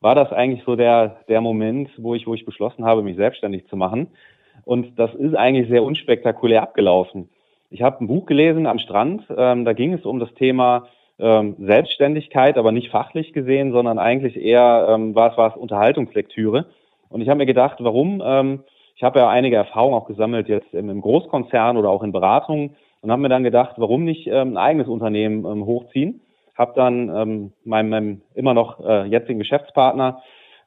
war 0.00 0.14
das 0.14 0.32
eigentlich 0.32 0.64
so 0.64 0.76
der, 0.76 1.20
der 1.28 1.40
Moment, 1.40 1.90
wo 1.98 2.14
ich, 2.14 2.26
wo 2.26 2.34
ich 2.34 2.44
beschlossen 2.44 2.84
habe, 2.84 3.02
mich 3.02 3.16
selbstständig 3.16 3.66
zu 3.68 3.76
machen. 3.76 4.08
Und 4.64 4.98
das 4.98 5.14
ist 5.14 5.34
eigentlich 5.34 5.68
sehr 5.68 5.82
unspektakulär 5.82 6.62
abgelaufen. 6.62 7.28
Ich 7.70 7.82
habe 7.82 8.02
ein 8.02 8.08
Buch 8.08 8.26
gelesen 8.26 8.66
am 8.66 8.78
Strand, 8.78 9.22
ähm, 9.36 9.64
da 9.64 9.72
ging 9.72 9.92
es 9.92 10.04
um 10.04 10.18
das 10.18 10.32
Thema 10.34 10.88
ähm, 11.20 11.56
Selbstständigkeit, 11.58 12.56
aber 12.58 12.72
nicht 12.72 12.90
fachlich 12.90 13.32
gesehen, 13.32 13.72
sondern 13.72 13.98
eigentlich 13.98 14.36
eher 14.36 14.86
ähm, 14.90 15.14
war 15.14 15.32
es 15.32 15.36
war 15.36 15.56
Unterhaltungslektüre. 15.56 16.66
Und 17.08 17.20
ich 17.20 17.28
habe 17.28 17.38
mir 17.38 17.46
gedacht, 17.46 17.78
warum? 17.80 18.22
Ähm, 18.24 18.60
ich 18.96 19.02
habe 19.02 19.20
ja 19.20 19.28
einige 19.28 19.56
Erfahrungen 19.56 19.94
auch 19.94 20.06
gesammelt 20.06 20.48
jetzt 20.48 20.74
im, 20.74 20.90
im 20.90 21.00
Großkonzern 21.00 21.76
oder 21.76 21.90
auch 21.90 22.02
in 22.02 22.12
Beratungen 22.12 22.76
und 23.00 23.10
habe 23.10 23.22
mir 23.22 23.28
dann 23.28 23.44
gedacht, 23.44 23.74
warum 23.76 24.04
nicht 24.04 24.26
ähm, 24.26 24.52
ein 24.52 24.56
eigenes 24.56 24.88
Unternehmen 24.88 25.44
ähm, 25.44 25.64
hochziehen? 25.64 26.20
Habe 26.56 26.72
dann 26.76 27.08
ähm, 27.08 27.52
meinem, 27.64 27.88
meinem 27.88 28.22
immer 28.34 28.54
noch 28.54 28.84
äh, 28.84 29.06
jetzigen 29.06 29.38
Geschäftspartner 29.38 30.22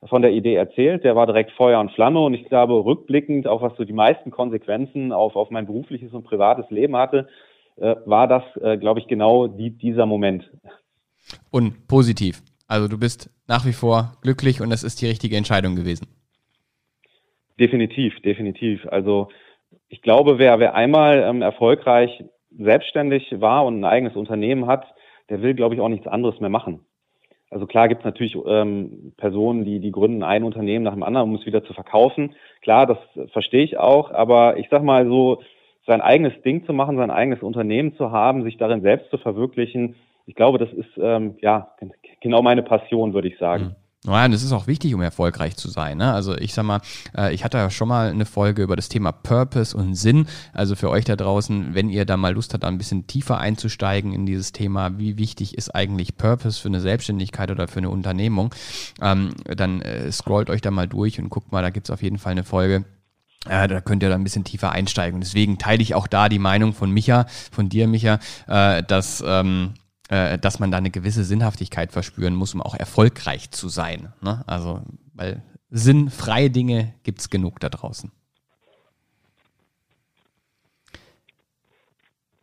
von 0.08 0.22
der 0.22 0.32
Idee 0.32 0.56
erzählt. 0.56 1.04
Der 1.04 1.16
war 1.16 1.28
direkt 1.28 1.52
Feuer 1.52 1.80
und 1.80 1.92
Flamme 1.92 2.20
und 2.20 2.34
ich 2.34 2.46
glaube, 2.46 2.74
rückblickend, 2.74 3.48
auch 3.48 3.62
was 3.62 3.76
so 3.78 3.86
die 3.86 3.94
meisten 3.94 4.32
Konsequenzen 4.32 5.12
auf, 5.12 5.36
auf 5.36 5.50
mein 5.50 5.66
berufliches 5.66 6.14
und 6.14 6.24
privates 6.24 6.70
Leben 6.70 6.96
hatte, 6.98 7.28
äh, 7.78 7.96
war 8.06 8.28
das, 8.28 8.44
äh, 8.62 8.78
glaube 8.78 9.00
ich, 9.00 9.08
genau 9.08 9.48
die, 9.48 9.72
dieser 9.72 10.06
Moment. 10.06 10.50
Und 11.52 11.88
positiv. 11.88 12.42
Also 12.68 12.88
du 12.88 12.98
bist 12.98 13.30
nach 13.48 13.66
wie 13.66 13.74
vor 13.74 14.14
glücklich 14.22 14.62
und 14.62 14.72
es 14.72 14.84
ist 14.84 15.02
die 15.02 15.08
richtige 15.08 15.38
Entscheidung 15.38 15.76
gewesen. 15.76 16.08
Definitiv, 17.60 18.20
definitiv. 18.22 18.86
Also 18.88 19.30
ich 19.90 20.02
glaube, 20.02 20.40
wer, 20.40 20.60
wer 20.60 20.76
einmal 20.76 21.20
ähm, 21.20 21.42
erfolgreich 21.42 22.24
selbstständig 22.50 23.40
war 23.40 23.66
und 23.66 23.80
ein 23.80 23.86
eigenes 23.86 24.16
Unternehmen 24.16 24.68
hat, 24.68 24.86
der 25.30 25.42
will, 25.42 25.54
glaube 25.54 25.76
ich, 25.76 25.82
auch 25.82 25.90
nichts 25.90 26.08
anderes 26.08 26.40
mehr 26.40 26.50
machen. 26.50 26.86
Also 27.50 27.68
klar 27.68 27.88
gibt 27.88 28.02
es 28.02 28.06
natürlich 28.06 28.36
ähm, 28.48 29.14
Personen, 29.18 29.64
die, 29.64 29.80
die 29.80 29.92
gründen 29.92 30.24
ein 30.24 30.44
Unternehmen 30.44 30.84
nach 30.84 30.94
dem 30.94 31.04
anderen, 31.04 31.30
um 31.30 31.36
es 31.36 31.46
wieder 31.46 31.64
zu 31.64 31.74
verkaufen. 31.74 32.36
Klar, 32.62 32.88
das 32.88 32.98
verstehe 33.32 33.64
ich 33.64 33.78
auch, 33.78 34.10
aber 34.10 34.58
ich 34.58 34.68
sag 34.72 34.84
mal 34.84 35.06
so, 35.06 35.44
sein 35.86 36.02
eigenes 36.02 36.34
Ding 36.44 36.66
zu 36.66 36.74
machen, 36.74 36.98
sein 36.98 37.12
eigenes 37.12 37.42
Unternehmen 37.42 37.96
zu 37.96 38.12
haben, 38.12 38.44
sich 38.44 38.58
darin 38.58 38.82
selbst 38.82 39.10
zu 39.10 39.18
verwirklichen, 39.18 39.96
ich 40.26 40.36
glaube, 40.36 40.58
das 40.58 40.72
ist 40.72 40.90
ähm, 40.98 41.36
ja 41.42 41.70
genau 42.22 42.42
meine 42.42 42.64
Passion, 42.64 43.14
würde 43.14 43.28
ich 43.28 43.38
sagen. 43.38 43.76
Naja, 44.06 44.28
das 44.28 44.44
ist 44.44 44.52
auch 44.52 44.68
wichtig, 44.68 44.94
um 44.94 45.02
erfolgreich 45.02 45.56
zu 45.56 45.70
sein. 45.70 45.98
Ne? 45.98 46.14
Also 46.14 46.36
ich 46.38 46.54
sag 46.54 46.64
mal, 46.64 46.82
äh, 47.18 47.34
ich 47.34 47.46
hatte 47.46 47.58
ja 47.58 47.70
schon 47.70 47.88
mal 47.88 48.10
eine 48.10 48.26
Folge 48.26 48.62
über 48.62 48.76
das 48.76 48.90
Thema 48.90 49.14
Purpose 49.14 49.76
und 49.76 49.96
Sinn. 49.96 50.28
Also 50.52 50.76
für 50.76 50.90
euch 50.90 51.06
da 51.06 51.16
draußen, 51.16 51.74
wenn 51.74 51.90
ihr 51.90 52.04
da 52.04 52.18
mal 52.18 52.34
Lust 52.34 52.54
habt, 52.54 52.66
ein 52.66 52.78
bisschen 52.78 53.08
tiefer 53.08 53.38
einzusteigen 53.38 54.12
in 54.12 54.26
dieses 54.26 54.52
Thema, 54.52 54.98
wie 55.00 55.18
wichtig 55.18 55.58
ist 55.58 55.74
eigentlich 55.74 56.18
Purpose 56.18 56.62
für 56.62 56.68
eine 56.68 56.82
Selbstständigkeit 56.82 57.50
oder 57.50 57.70
für 57.70 57.80
eine 57.80 57.90
Unternehmung, 57.90 58.54
ähm, 59.02 59.30
dann 59.46 59.82
äh, 59.82 60.12
scrollt 60.12 60.50
euch 60.50 60.60
da 60.60 60.72
mal 60.72 60.88
durch 60.88 61.20
und 61.20 61.30
guckt 61.30 61.54
mal, 61.54 61.62
da 61.62 61.70
gibt's 61.70 61.90
auf 61.90 62.04
jeden 62.04 62.18
Fall 62.18 62.34
eine 62.34 62.44
Folge. 62.44 62.84
Äh, 63.48 63.68
da 63.68 63.82
könnt 63.82 64.04
ihr 64.04 64.10
da 64.10 64.16
ein 64.16 64.24
bisschen 64.24 64.44
tiefer 64.44 64.72
einsteigen. 64.72 65.16
Und 65.16 65.22
deswegen 65.22 65.58
teile 65.58 65.82
ich 65.82 65.96
auch 65.96 66.08
da 66.08 66.30
die 66.30 66.40
Meinung 66.40 66.74
von 66.74 66.92
Micha, 66.92 67.26
von 67.52 67.70
dir, 67.70 67.88
Micha, 67.88 68.20
äh, 68.48 68.84
dass 68.84 69.24
ähm, 69.26 69.74
äh, 70.10 70.38
dass 70.38 70.60
man 70.60 70.70
da 70.70 70.78
eine 70.78 70.92
gewisse 70.92 71.24
Sinnhaftigkeit 71.24 71.92
verspüren 71.92 72.36
muss, 72.36 72.54
um 72.54 72.62
auch 72.62 72.76
erfolgreich 72.76 73.52
zu 73.52 73.70
sein. 73.70 74.14
Ne? 74.22 74.44
Also, 74.48 74.82
weil 75.14 75.42
sinnfreie 75.70 76.50
Dinge 76.50 76.94
gibt 77.04 77.20
es 77.20 77.30
genug 77.30 77.60
da 77.60 77.70
draußen. 77.70 78.12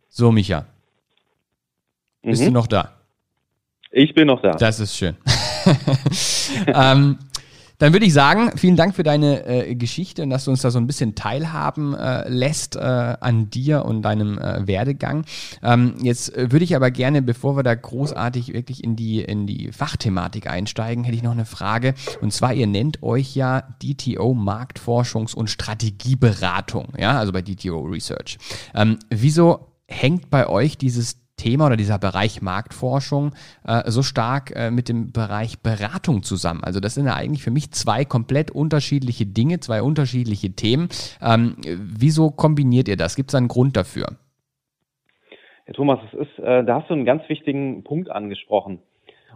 So, 0.09 0.31
Micha. 0.31 0.65
Bist 2.21 2.41
mhm. 2.41 2.47
du 2.47 2.51
noch 2.51 2.67
da? 2.67 2.97
Ich 3.91 4.13
bin 4.13 4.27
noch 4.27 4.41
da. 4.41 4.51
Das 4.51 4.79
ist 4.79 4.95
schön. 4.95 5.15
ähm, 6.67 7.19
dann 7.81 7.93
würde 7.93 8.05
ich 8.05 8.13
sagen, 8.13 8.51
vielen 8.57 8.75
Dank 8.75 8.95
für 8.95 9.01
deine 9.01 9.43
äh, 9.43 9.73
Geschichte 9.73 10.21
und 10.21 10.29
dass 10.29 10.45
du 10.45 10.51
uns 10.51 10.61
da 10.61 10.69
so 10.69 10.77
ein 10.77 10.85
bisschen 10.85 11.15
teilhaben 11.15 11.95
äh, 11.95 12.29
lässt 12.29 12.75
äh, 12.75 12.79
an 12.79 13.49
dir 13.49 13.85
und 13.85 14.03
deinem 14.03 14.37
äh, 14.37 14.67
Werdegang. 14.67 15.25
Ähm, 15.63 15.95
jetzt 15.99 16.37
äh, 16.37 16.51
würde 16.51 16.63
ich 16.63 16.75
aber 16.75 16.91
gerne, 16.91 17.23
bevor 17.23 17.57
wir 17.57 17.63
da 17.63 17.73
großartig 17.73 18.53
wirklich 18.53 18.83
in 18.83 18.95
die, 18.95 19.21
in 19.21 19.47
die 19.47 19.71
Fachthematik 19.71 20.45
einsteigen, 20.45 21.03
hätte 21.05 21.15
ich 21.15 21.23
noch 21.23 21.31
eine 21.31 21.45
Frage. 21.45 21.95
Und 22.21 22.31
zwar, 22.31 22.53
ihr 22.53 22.67
nennt 22.67 23.01
euch 23.01 23.35
ja 23.35 23.61
DTO 23.81 24.33
Marktforschungs- 24.33 25.33
und 25.33 25.49
Strategieberatung, 25.49 26.89
ja, 26.99 27.17
also 27.17 27.31
bei 27.31 27.41
DTO 27.41 27.79
Research. 27.79 28.37
Ähm, 28.75 28.99
wieso 29.09 29.71
hängt 29.87 30.29
bei 30.29 30.47
euch 30.47 30.77
dieses 30.77 31.20
Thema 31.41 31.65
oder 31.65 31.75
dieser 31.75 31.97
Bereich 31.97 32.43
Marktforschung 32.43 33.31
äh, 33.65 33.89
so 33.89 34.03
stark 34.03 34.53
äh, 34.55 34.69
mit 34.69 34.89
dem 34.89 35.11
Bereich 35.11 35.63
Beratung 35.63 36.21
zusammen. 36.21 36.63
Also 36.63 36.79
das 36.79 36.93
sind 36.93 37.07
ja 37.07 37.15
eigentlich 37.15 37.43
für 37.43 37.49
mich 37.49 37.71
zwei 37.71 38.05
komplett 38.05 38.51
unterschiedliche 38.51 39.25
Dinge, 39.25 39.59
zwei 39.59 39.81
unterschiedliche 39.81 40.51
Themen. 40.51 40.89
Ähm, 41.19 41.55
wieso 41.65 42.29
kombiniert 42.29 42.87
ihr 42.87 42.97
das? 42.97 43.15
Gibt 43.15 43.31
es 43.31 43.35
einen 43.35 43.47
Grund 43.47 43.75
dafür? 43.75 44.17
Ja, 45.65 45.73
Thomas, 45.73 45.99
es 46.11 46.27
ist, 46.27 46.39
äh, 46.39 46.63
da 46.63 46.81
hast 46.81 46.89
du 46.89 46.93
einen 46.93 47.05
ganz 47.05 47.27
wichtigen 47.27 47.83
Punkt 47.83 48.11
angesprochen. 48.11 48.79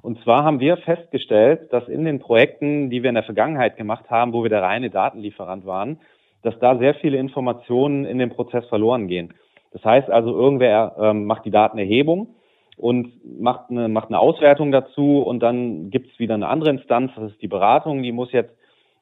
Und 0.03 0.21
zwar 0.23 0.43
haben 0.43 0.59
wir 0.59 0.77
festgestellt, 0.77 1.73
dass 1.73 1.87
in 1.87 2.05
den 2.05 2.19
Projekten, 2.19 2.91
die 2.91 3.01
wir 3.01 3.09
in 3.09 3.15
der 3.15 3.23
Vergangenheit 3.23 3.77
gemacht 3.77 4.11
haben, 4.11 4.33
wo 4.33 4.43
wir 4.43 4.51
der 4.51 4.61
reine 4.61 4.91
Datenlieferant 4.91 5.65
waren, 5.65 5.97
dass 6.43 6.53
da 6.59 6.77
sehr 6.77 6.93
viele 6.93 7.17
Informationen 7.17 8.05
in 8.05 8.19
dem 8.19 8.29
Prozess 8.29 8.63
verloren 8.67 9.07
gehen. 9.07 9.33
Das 9.75 9.83
heißt 9.83 10.09
also, 10.09 10.33
irgendwer 10.33 10.95
ähm, 10.97 11.25
macht 11.25 11.43
die 11.43 11.51
Datenerhebung 11.51 12.35
und 12.77 13.11
macht 13.41 13.69
eine, 13.69 13.89
macht 13.89 14.07
eine 14.07 14.19
Auswertung 14.19 14.71
dazu 14.71 15.21
und 15.21 15.41
dann 15.41 15.89
gibt 15.89 16.13
es 16.13 16.17
wieder 16.17 16.35
eine 16.35 16.47
andere 16.47 16.69
Instanz, 16.69 17.11
das 17.17 17.33
ist 17.33 17.41
die 17.41 17.49
Beratung, 17.49 18.01
die 18.01 18.13
muss 18.13 18.31
jetzt 18.31 18.53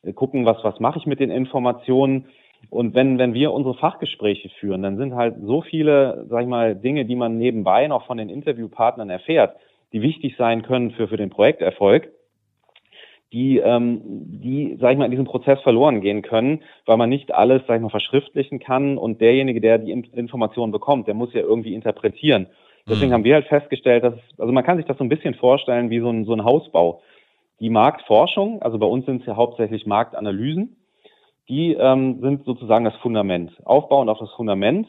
äh, 0.01 0.13
gucken, 0.13 0.47
was, 0.47 0.63
was 0.63 0.79
mache 0.79 0.97
ich 0.97 1.05
mit 1.05 1.19
den 1.19 1.29
Informationen. 1.29 2.25
Und 2.71 2.95
wenn, 2.95 3.19
wenn 3.19 3.35
wir 3.35 3.51
unsere 3.51 3.75
Fachgespräche 3.75 4.49
führen, 4.59 4.81
dann 4.81 4.97
sind 4.97 5.13
halt 5.13 5.35
so 5.43 5.61
viele, 5.61 6.25
sag 6.27 6.41
ich 6.41 6.47
mal, 6.47 6.75
Dinge, 6.75 7.05
die 7.05 7.15
man 7.15 7.37
nebenbei 7.37 7.85
noch 7.85 8.07
von 8.07 8.17
den 8.17 8.29
Interviewpartnern 8.29 9.11
erfährt, 9.11 9.55
die 9.91 10.01
wichtig 10.01 10.37
sein 10.39 10.63
können 10.63 10.89
für, 10.89 11.07
für 11.07 11.17
den 11.17 11.29
Projekterfolg, 11.29 12.09
die, 13.33 13.57
ähm, 13.57 14.01
die, 14.05 14.77
sag 14.79 14.91
ich 14.91 14.97
mal, 14.97 15.05
in 15.05 15.11
diesem 15.11 15.25
Prozess 15.25 15.59
verloren 15.61 16.01
gehen 16.01 16.21
können, 16.21 16.61
weil 16.85 16.97
man 16.97 17.09
nicht 17.09 17.33
alles, 17.33 17.63
sag 17.67 17.77
ich 17.77 17.81
mal, 17.81 17.89
verschriftlichen 17.89 18.59
kann 18.59 18.97
und 18.97 19.19
derjenige, 19.21 19.59
der 19.59 19.79
die 19.79 19.91
Informationen 19.91 20.71
bekommt, 20.71 21.07
der 21.07 21.15
muss 21.15 21.33
ja 21.33 21.41
irgendwie 21.41 21.73
interpretieren. 21.73 22.47
Deswegen 22.87 23.09
mhm. 23.09 23.13
haben 23.13 23.23
wir 23.23 23.35
halt 23.35 23.47
festgestellt, 23.47 24.03
dass, 24.03 24.13
also 24.37 24.53
man 24.53 24.63
kann 24.63 24.77
sich 24.77 24.85
das 24.85 24.97
so 24.97 25.03
ein 25.03 25.09
bisschen 25.09 25.33
vorstellen 25.33 25.89
wie 25.89 25.99
so 25.99 26.09
ein, 26.09 26.25
so 26.25 26.33
ein 26.33 26.43
Hausbau. 26.43 27.01
Die 27.59 27.71
Marktforschung, 27.71 28.61
also 28.61 28.77
bei 28.77 28.85
uns 28.85 29.05
sind 29.05 29.21
es 29.21 29.27
ja 29.27 29.35
hauptsächlich 29.35 29.87
Marktanalysen, 29.87 30.75
die 31.49 31.73
ähm, 31.73 32.19
sind 32.21 32.45
sozusagen 32.45 32.85
das 32.85 32.95
Fundament. 32.97 33.51
Aufbauend 33.65 34.09
auf 34.09 34.19
das 34.19 34.31
Fundament 34.33 34.87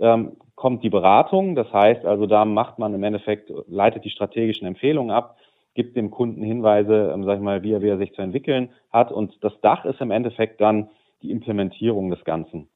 ähm, 0.00 0.36
kommt 0.54 0.82
die 0.82 0.90
Beratung, 0.90 1.56
das 1.56 1.70
heißt 1.72 2.06
also, 2.06 2.26
da 2.26 2.44
macht 2.46 2.78
man 2.78 2.94
im 2.94 3.02
Endeffekt, 3.02 3.52
leitet 3.68 4.04
die 4.04 4.10
strategischen 4.10 4.66
Empfehlungen 4.66 5.10
ab, 5.10 5.36
gibt 5.74 5.96
dem 5.96 6.10
Kunden 6.10 6.42
Hinweise, 6.42 7.12
ähm, 7.14 7.24
sag 7.24 7.36
ich 7.36 7.42
mal, 7.42 7.62
wie 7.62 7.72
er, 7.72 7.82
wie 7.82 7.88
er 7.88 7.98
sich 7.98 8.12
zu 8.14 8.22
entwickeln 8.22 8.70
hat. 8.92 9.10
Und 9.10 9.32
das 9.42 9.52
Dach 9.60 9.84
ist 9.84 10.00
im 10.00 10.10
Endeffekt 10.10 10.60
dann 10.60 10.88
die 11.22 11.30
Implementierung 11.30 12.10
des 12.10 12.24
Ganzen. 12.24 12.68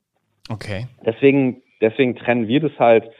Okay. 0.48 0.86
Deswegen, 1.04 1.62
deswegen 1.80 2.16
trennen 2.16 2.48
wir 2.48 2.60
das 2.60 2.78
halt 2.78 3.10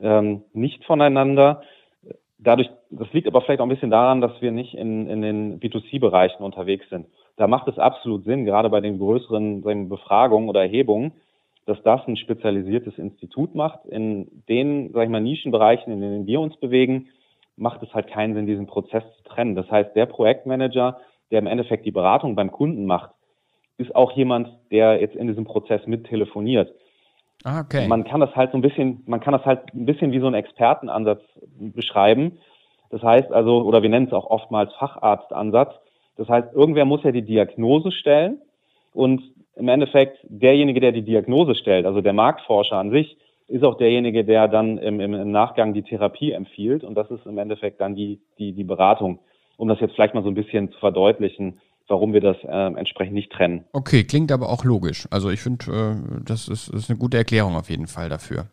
ähm, 0.00 0.42
nicht 0.52 0.84
voneinander. 0.84 1.62
Dadurch, 2.38 2.70
das 2.90 3.12
liegt 3.12 3.28
aber 3.28 3.42
vielleicht 3.42 3.60
auch 3.60 3.66
ein 3.66 3.70
bisschen 3.70 3.90
daran, 3.90 4.20
dass 4.20 4.40
wir 4.40 4.50
nicht 4.50 4.74
in, 4.74 5.06
in 5.08 5.20
den 5.20 5.60
B2C-Bereichen 5.60 6.42
unterwegs 6.42 6.88
sind. 6.88 7.06
Da 7.36 7.46
macht 7.46 7.68
es 7.68 7.78
absolut 7.78 8.24
Sinn, 8.24 8.46
gerade 8.46 8.70
bei 8.70 8.80
den 8.80 8.98
größeren 8.98 9.62
sagen, 9.62 9.88
Befragungen 9.88 10.48
oder 10.48 10.62
Erhebungen, 10.62 11.12
dass 11.66 11.82
das 11.82 12.00
ein 12.08 12.16
spezialisiertes 12.16 12.98
Institut 12.98 13.54
macht. 13.54 13.84
In 13.86 14.42
den, 14.48 14.90
sag 14.92 15.04
ich 15.04 15.10
mal, 15.10 15.20
Nischenbereichen, 15.20 15.92
in 15.92 16.00
denen 16.00 16.26
wir 16.26 16.40
uns 16.40 16.56
bewegen, 16.56 17.08
macht 17.60 17.82
es 17.82 17.92
halt 17.94 18.08
keinen 18.08 18.34
Sinn, 18.34 18.46
diesen 18.46 18.66
Prozess 18.66 19.04
zu 19.16 19.22
trennen. 19.24 19.54
Das 19.54 19.70
heißt, 19.70 19.94
der 19.94 20.06
Projektmanager, 20.06 20.98
der 21.30 21.38
im 21.38 21.46
Endeffekt 21.46 21.84
die 21.84 21.90
Beratung 21.90 22.34
beim 22.34 22.50
Kunden 22.50 22.86
macht, 22.86 23.10
ist 23.76 23.94
auch 23.94 24.12
jemand, 24.12 24.48
der 24.70 25.00
jetzt 25.00 25.14
in 25.14 25.28
diesem 25.28 25.44
Prozess 25.44 25.86
mit 25.86 26.06
telefoniert. 26.06 26.72
Ah, 27.44 27.60
okay. 27.60 27.86
Man 27.86 28.04
kann 28.04 28.20
das 28.20 28.34
halt 28.34 28.52
so 28.52 28.58
ein 28.58 28.62
bisschen, 28.62 29.02
man 29.06 29.20
kann 29.20 29.32
das 29.32 29.44
halt 29.44 29.74
ein 29.74 29.86
bisschen 29.86 30.12
wie 30.12 30.20
so 30.20 30.26
einen 30.26 30.34
Expertenansatz 30.34 31.22
beschreiben. 31.58 32.38
Das 32.90 33.02
heißt 33.02 33.30
also, 33.30 33.62
oder 33.62 33.82
wir 33.82 33.88
nennen 33.88 34.06
es 34.06 34.12
auch 34.12 34.28
oftmals 34.28 34.72
Facharztansatz. 34.74 35.74
Das 36.16 36.28
heißt, 36.28 36.54
irgendwer 36.54 36.84
muss 36.84 37.02
ja 37.02 37.12
die 37.12 37.22
Diagnose 37.22 37.92
stellen 37.92 38.40
und 38.92 39.22
im 39.56 39.68
Endeffekt 39.68 40.18
derjenige, 40.22 40.80
der 40.80 40.92
die 40.92 41.02
Diagnose 41.02 41.54
stellt, 41.54 41.86
also 41.86 42.00
der 42.00 42.12
Marktforscher 42.12 42.76
an 42.76 42.90
sich, 42.90 43.16
ist 43.50 43.64
auch 43.64 43.76
derjenige, 43.76 44.24
der 44.24 44.48
dann 44.48 44.78
im, 44.78 45.00
im, 45.00 45.30
Nachgang 45.30 45.74
die 45.74 45.82
Therapie 45.82 46.32
empfiehlt. 46.32 46.84
Und 46.84 46.94
das 46.94 47.10
ist 47.10 47.26
im 47.26 47.36
Endeffekt 47.36 47.80
dann 47.80 47.94
die, 47.94 48.20
die, 48.38 48.52
die 48.52 48.64
Beratung, 48.64 49.18
um 49.56 49.68
das 49.68 49.80
jetzt 49.80 49.94
vielleicht 49.94 50.14
mal 50.14 50.22
so 50.22 50.28
ein 50.28 50.34
bisschen 50.34 50.70
zu 50.70 50.78
verdeutlichen, 50.78 51.60
warum 51.88 52.12
wir 52.12 52.20
das 52.20 52.36
äh, 52.44 52.78
entsprechend 52.78 53.14
nicht 53.14 53.32
trennen. 53.32 53.64
Okay, 53.72 54.04
klingt 54.04 54.30
aber 54.30 54.48
auch 54.48 54.64
logisch. 54.64 55.08
Also 55.10 55.30
ich 55.30 55.40
finde, 55.40 55.64
äh, 55.66 56.22
das, 56.24 56.46
ist, 56.46 56.72
das 56.72 56.82
ist 56.82 56.90
eine 56.90 56.98
gute 56.98 57.16
Erklärung 57.16 57.56
auf 57.56 57.68
jeden 57.68 57.88
Fall 57.88 58.08
dafür. 58.08 58.46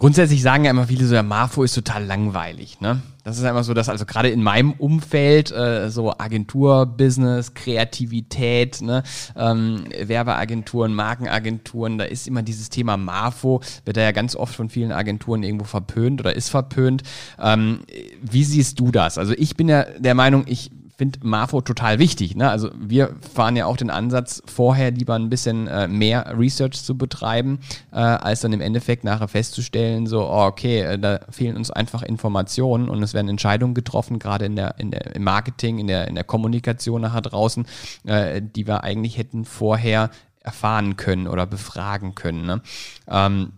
Grundsätzlich 0.00 0.40
sagen 0.40 0.64
ja 0.64 0.70
immer 0.70 0.86
viele 0.86 1.04
so, 1.04 1.12
der 1.12 1.22
Marfo 1.22 1.62
ist 1.62 1.74
total 1.74 2.06
langweilig. 2.06 2.80
Ne? 2.80 3.02
Das 3.22 3.36
ist 3.36 3.44
einfach 3.44 3.64
so, 3.64 3.74
dass 3.74 3.90
also 3.90 4.06
gerade 4.06 4.30
in 4.30 4.42
meinem 4.42 4.72
Umfeld 4.72 5.52
äh, 5.52 5.90
so 5.90 6.14
Agenturbusiness, 6.16 7.52
Kreativität, 7.52 8.80
ne, 8.80 9.02
ähm, 9.36 9.84
Werbeagenturen, 10.02 10.94
Markenagenturen, 10.94 11.98
da 11.98 12.04
ist 12.06 12.26
immer 12.26 12.42
dieses 12.42 12.70
Thema 12.70 12.96
Marfo, 12.96 13.60
wird 13.84 13.98
da 13.98 14.00
ja 14.00 14.12
ganz 14.12 14.34
oft 14.36 14.54
von 14.54 14.70
vielen 14.70 14.90
Agenturen 14.90 15.42
irgendwo 15.42 15.66
verpönt 15.66 16.22
oder 16.22 16.34
ist 16.34 16.48
verpönt. 16.48 17.02
Ähm, 17.38 17.80
wie 18.22 18.44
siehst 18.44 18.80
du 18.80 18.92
das? 18.92 19.18
Also 19.18 19.34
ich 19.36 19.54
bin 19.54 19.68
ja 19.68 19.84
der 19.98 20.14
Meinung, 20.14 20.44
ich 20.46 20.70
finde 21.00 21.20
Marfo 21.22 21.62
total 21.62 21.98
wichtig. 21.98 22.36
Ne? 22.36 22.50
Also 22.50 22.70
wir 22.78 23.16
fahren 23.32 23.56
ja 23.56 23.64
auch 23.64 23.78
den 23.78 23.88
Ansatz, 23.88 24.42
vorher 24.44 24.90
lieber 24.90 25.14
ein 25.14 25.30
bisschen 25.30 25.66
äh, 25.66 25.88
mehr 25.88 26.34
Research 26.38 26.84
zu 26.84 26.98
betreiben, 26.98 27.60
äh, 27.90 27.96
als 27.96 28.40
dann 28.40 28.52
im 28.52 28.60
Endeffekt 28.60 29.02
nachher 29.02 29.26
festzustellen, 29.26 30.06
so, 30.06 30.28
oh, 30.28 30.44
okay, 30.44 30.82
äh, 30.82 30.98
da 30.98 31.20
fehlen 31.30 31.56
uns 31.56 31.70
einfach 31.70 32.02
Informationen 32.02 32.90
und 32.90 33.02
es 33.02 33.14
werden 33.14 33.30
Entscheidungen 33.30 33.72
getroffen, 33.72 34.18
gerade 34.18 34.44
in 34.44 34.56
der, 34.56 34.78
in 34.78 34.90
der, 34.90 35.16
im 35.16 35.24
Marketing, 35.24 35.78
in 35.78 35.86
der, 35.86 36.06
in 36.06 36.16
der 36.16 36.24
Kommunikation 36.24 37.00
nachher 37.00 37.22
draußen, 37.22 37.64
äh, 38.04 38.42
die 38.42 38.66
wir 38.66 38.84
eigentlich 38.84 39.16
hätten 39.16 39.46
vorher 39.46 40.10
erfahren 40.40 40.98
können 40.98 41.28
oder 41.28 41.46
befragen 41.46 42.14
können. 42.14 42.44
Ne? 42.44 42.60
Ähm, 43.08 43.52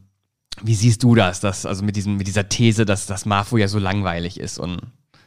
wie 0.63 0.77
siehst 0.77 1.03
du 1.03 1.17
das, 1.17 1.41
dass, 1.41 1.67
also 1.67 1.85
mit, 1.85 1.97
diesem, 1.97 2.19
mit 2.19 2.29
dieser 2.29 2.49
These, 2.49 2.85
dass 2.85 3.07
das 3.07 3.27
Marfo 3.27 3.57
ja 3.57 3.67
so 3.67 3.81
langweilig 3.81 4.39
ist 4.39 4.61
und 4.61 4.79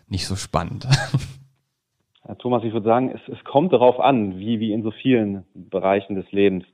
nicht 0.07 0.27
so 0.27 0.37
spannend? 0.37 0.87
Ja, 2.27 2.35
Thomas, 2.35 2.63
ich 2.63 2.73
würde 2.73 2.87
sagen, 2.87 3.11
es, 3.13 3.21
es 3.33 3.43
kommt 3.43 3.71
darauf 3.71 3.99
an, 3.99 4.39
wie, 4.39 4.59
wie 4.59 4.73
in 4.73 4.83
so 4.83 4.91
vielen 4.91 5.45
Bereichen 5.53 6.15
des 6.15 6.31
Lebens. 6.31 6.65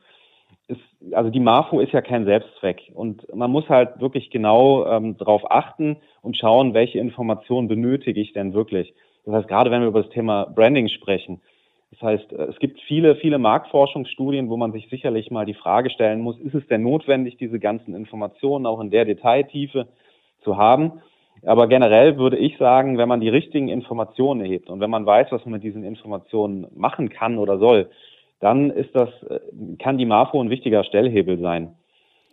Es, 0.67 0.77
also 1.11 1.29
die 1.29 1.39
Marfo 1.39 1.79
ist 1.79 1.91
ja 1.91 2.01
kein 2.01 2.25
Selbstzweck 2.25 2.91
und 2.93 3.33
man 3.35 3.51
muss 3.51 3.67
halt 3.67 3.99
wirklich 3.99 4.29
genau 4.29 4.85
ähm, 4.85 5.17
darauf 5.17 5.49
achten 5.51 5.97
und 6.21 6.37
schauen, 6.37 6.73
welche 6.73 6.99
Informationen 6.99 7.67
benötige 7.67 8.21
ich 8.21 8.31
denn 8.33 8.53
wirklich. 8.53 8.93
Das 9.25 9.35
heißt, 9.35 9.47
gerade 9.47 9.71
wenn 9.71 9.81
wir 9.81 9.89
über 9.89 10.03
das 10.03 10.11
Thema 10.11 10.45
Branding 10.45 10.87
sprechen, 10.87 11.41
das 11.91 12.01
heißt, 12.01 12.31
es 12.31 12.57
gibt 12.59 12.79
viele, 12.81 13.17
viele 13.17 13.37
Marktforschungsstudien, 13.37 14.49
wo 14.49 14.55
man 14.55 14.71
sich 14.71 14.87
sicherlich 14.89 15.29
mal 15.29 15.45
die 15.45 15.53
Frage 15.53 15.89
stellen 15.89 16.21
muss, 16.21 16.39
ist 16.39 16.55
es 16.55 16.65
denn 16.67 16.83
notwendig, 16.83 17.35
diese 17.35 17.59
ganzen 17.59 17.93
Informationen 17.93 18.65
auch 18.65 18.79
in 18.79 18.91
der 18.91 19.03
Detailtiefe 19.03 19.87
zu 20.41 20.55
haben? 20.55 21.01
Aber 21.43 21.67
generell 21.67 22.17
würde 22.17 22.37
ich 22.37 22.57
sagen, 22.57 22.97
wenn 22.97 23.09
man 23.09 23.19
die 23.19 23.29
richtigen 23.29 23.67
Informationen 23.67 24.41
erhebt 24.41 24.69
und 24.69 24.79
wenn 24.79 24.89
man 24.89 25.05
weiß, 25.05 25.27
was 25.31 25.43
man 25.45 25.53
mit 25.53 25.63
diesen 25.63 25.83
Informationen 25.83 26.67
machen 26.75 27.09
kann 27.09 27.37
oder 27.37 27.57
soll, 27.57 27.89
dann 28.39 28.69
ist 28.69 28.95
das, 28.95 29.09
äh, 29.29 29.39
kann 29.79 29.97
die 29.97 30.05
MAFO 30.05 30.41
ein 30.41 30.49
wichtiger 30.49 30.83
Stellhebel 30.83 31.39
sein. 31.39 31.75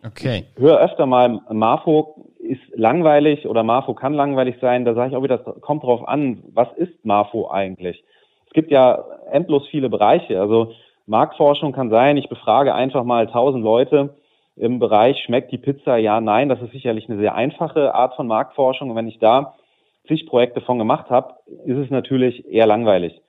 Okay. 0.05 0.45
Ich 0.55 0.61
höre 0.61 0.79
öfter 0.79 1.05
mal, 1.05 1.41
MAFO 1.51 2.25
ist 2.39 2.61
langweilig 2.75 3.47
oder 3.47 3.63
MAFO 3.63 3.93
kann 3.93 4.13
langweilig 4.13 4.55
sein. 4.61 4.85
Da 4.85 4.93
sage 4.93 5.11
ich 5.11 5.15
auch 5.15 5.23
wieder, 5.23 5.37
das 5.37 5.61
kommt 5.61 5.83
drauf 5.83 6.07
an, 6.07 6.43
was 6.53 6.71
ist 6.77 7.03
MAFO 7.03 7.49
eigentlich? 7.49 8.03
Es 8.47 8.53
gibt 8.53 8.71
ja 8.71 9.03
endlos 9.31 9.67
viele 9.69 9.89
Bereiche. 9.89 10.39
Also 10.39 10.73
Marktforschung 11.05 11.73
kann 11.73 11.89
sein, 11.89 12.17
ich 12.17 12.29
befrage 12.29 12.73
einfach 12.73 13.03
mal 13.03 13.27
tausend 13.27 13.63
Leute 13.63 14.15
im 14.59 14.79
Bereich, 14.79 15.17
schmeckt 15.23 15.51
die 15.51 15.57
Pizza? 15.57 15.97
Ja, 15.97 16.19
nein. 16.19 16.49
Das 16.49 16.61
ist 16.61 16.71
sicherlich 16.71 17.09
eine 17.09 17.17
sehr 17.17 17.33
einfache 17.33 17.95
Art 17.95 18.15
von 18.15 18.27
Marktforschung. 18.27 18.89
Und 18.89 18.95
wenn 18.95 19.07
ich 19.07 19.19
da 19.19 19.55
zig 20.07 20.25
Projekte 20.27 20.61
von 20.61 20.77
gemacht 20.77 21.09
habe, 21.09 21.35
ist 21.65 21.77
es 21.77 21.89
natürlich 21.89 22.45
eher 22.51 22.67
langweilig. 22.67 23.21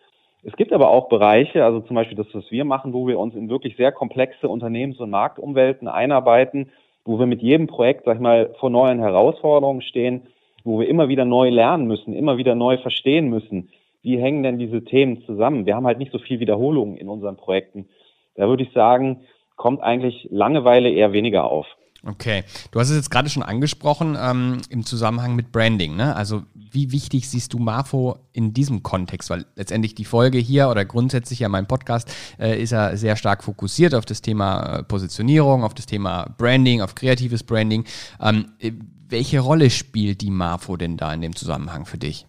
Es 0.43 0.57
gibt 0.57 0.73
aber 0.73 0.91
auch 0.91 1.09
Bereiche, 1.09 1.65
also 1.65 1.81
zum 1.81 1.95
Beispiel 1.95 2.17
das, 2.17 2.27
was 2.33 2.51
wir 2.51 2.65
machen, 2.65 2.93
wo 2.93 3.07
wir 3.07 3.19
uns 3.19 3.35
in 3.35 3.51
wirklich 3.51 3.77
sehr 3.77 3.93
komplexe 3.93 4.49
Unternehmens- 4.49 4.99
und 4.99 5.11
Marktumwelten 5.11 5.87
einarbeiten, 5.87 6.71
wo 7.05 7.19
wir 7.19 7.27
mit 7.27 7.43
jedem 7.43 7.67
Projekt, 7.67 8.07
sag 8.07 8.17
ich 8.17 8.21
mal, 8.21 8.55
vor 8.59 8.71
neuen 8.71 8.99
Herausforderungen 8.99 9.83
stehen, 9.83 10.23
wo 10.65 10.81
wir 10.81 10.89
immer 10.89 11.09
wieder 11.09 11.25
neu 11.25 11.51
lernen 11.51 11.87
müssen, 11.87 12.15
immer 12.15 12.39
wieder 12.39 12.55
neu 12.55 12.79
verstehen 12.79 13.29
müssen. 13.29 13.69
Wie 14.03 14.19
hängen 14.19 14.43
denn 14.43 14.59
diese 14.59 14.83
Themen 14.83 15.23
zusammen? 15.25 15.67
Wir 15.67 15.77
haben 15.77 15.87
halt 15.87 15.99
nicht 15.99 16.13
so 16.13 16.19
viel 16.19 16.41
Wiederholungen 16.41 16.97
in 16.97 17.09
unseren 17.09 17.37
Projekten. 17.37 17.89
Da 18.35 18.49
würde 18.49 18.63
ich 18.63 18.73
sagen, 18.73 19.21
kommt 19.61 19.83
eigentlich 19.83 20.27
Langeweile 20.31 20.89
eher 20.89 21.13
weniger 21.13 21.45
auf. 21.45 21.67
Okay, 22.09 22.45
du 22.73 22.81
hast 22.81 22.89
es 22.89 22.97
jetzt 22.97 23.11
gerade 23.11 23.29
schon 23.29 23.43
angesprochen 23.43 24.17
ähm, 24.19 24.63
im 24.71 24.87
Zusammenhang 24.87 25.37
mit 25.37 25.53
Branding. 25.53 25.97
Ne? 25.97 26.17
Also 26.17 26.45
wie 26.55 26.93
wichtig 26.93 27.29
siehst 27.29 27.53
du 27.53 27.59
Marfo 27.59 28.17
in 28.33 28.55
diesem 28.55 28.83
Kontext? 28.83 29.29
Weil 29.29 29.45
letztendlich 29.57 29.95
die 29.95 30.07
Folge 30.07 30.39
hier 30.39 30.71
oder 30.71 30.87
grundsätzlich 30.87 31.41
ja 31.41 31.51
mein 31.51 31.67
Podcast 31.67 32.11
äh, 32.41 32.59
ist 32.59 32.71
ja 32.71 32.97
sehr 32.97 33.17
stark 33.17 33.45
fokussiert 33.45 33.95
auf 33.95 34.07
das 34.07 34.23
Thema 34.23 34.79
äh, 34.79 34.83
Positionierung, 34.83 35.63
auf 35.63 35.75
das 35.75 35.85
Thema 35.85 36.35
Branding, 36.39 36.81
auf 36.81 36.95
kreatives 36.95 37.45
Branding. 37.45 37.85
Ähm, 38.19 38.53
äh, 38.61 38.73
welche 39.11 39.41
Rolle 39.41 39.69
spielt 39.69 40.23
die 40.23 40.31
Marfo 40.31 40.79
denn 40.79 40.97
da 40.97 41.13
in 41.13 41.21
dem 41.21 41.37
Zusammenhang 41.37 41.85
für 41.85 41.99
dich? 41.99 42.25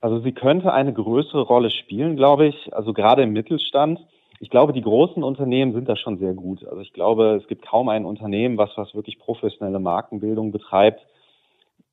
Also 0.00 0.20
sie 0.20 0.30
könnte 0.30 0.72
eine 0.72 0.92
größere 0.92 1.42
Rolle 1.42 1.72
spielen, 1.72 2.14
glaube 2.14 2.46
ich. 2.46 2.72
Also 2.72 2.92
gerade 2.92 3.24
im 3.24 3.32
Mittelstand 3.32 3.98
ich 4.40 4.50
glaube, 4.50 4.72
die 4.72 4.82
großen 4.82 5.22
Unternehmen 5.22 5.72
sind 5.72 5.88
da 5.88 5.96
schon 5.96 6.18
sehr 6.18 6.34
gut. 6.34 6.64
Also 6.66 6.80
ich 6.80 6.92
glaube, 6.92 7.38
es 7.40 7.48
gibt 7.48 7.66
kaum 7.66 7.88
ein 7.88 8.04
Unternehmen, 8.04 8.56
was, 8.56 8.70
was 8.76 8.94
wirklich 8.94 9.18
professionelle 9.18 9.80
Markenbildung 9.80 10.52
betreibt, 10.52 11.04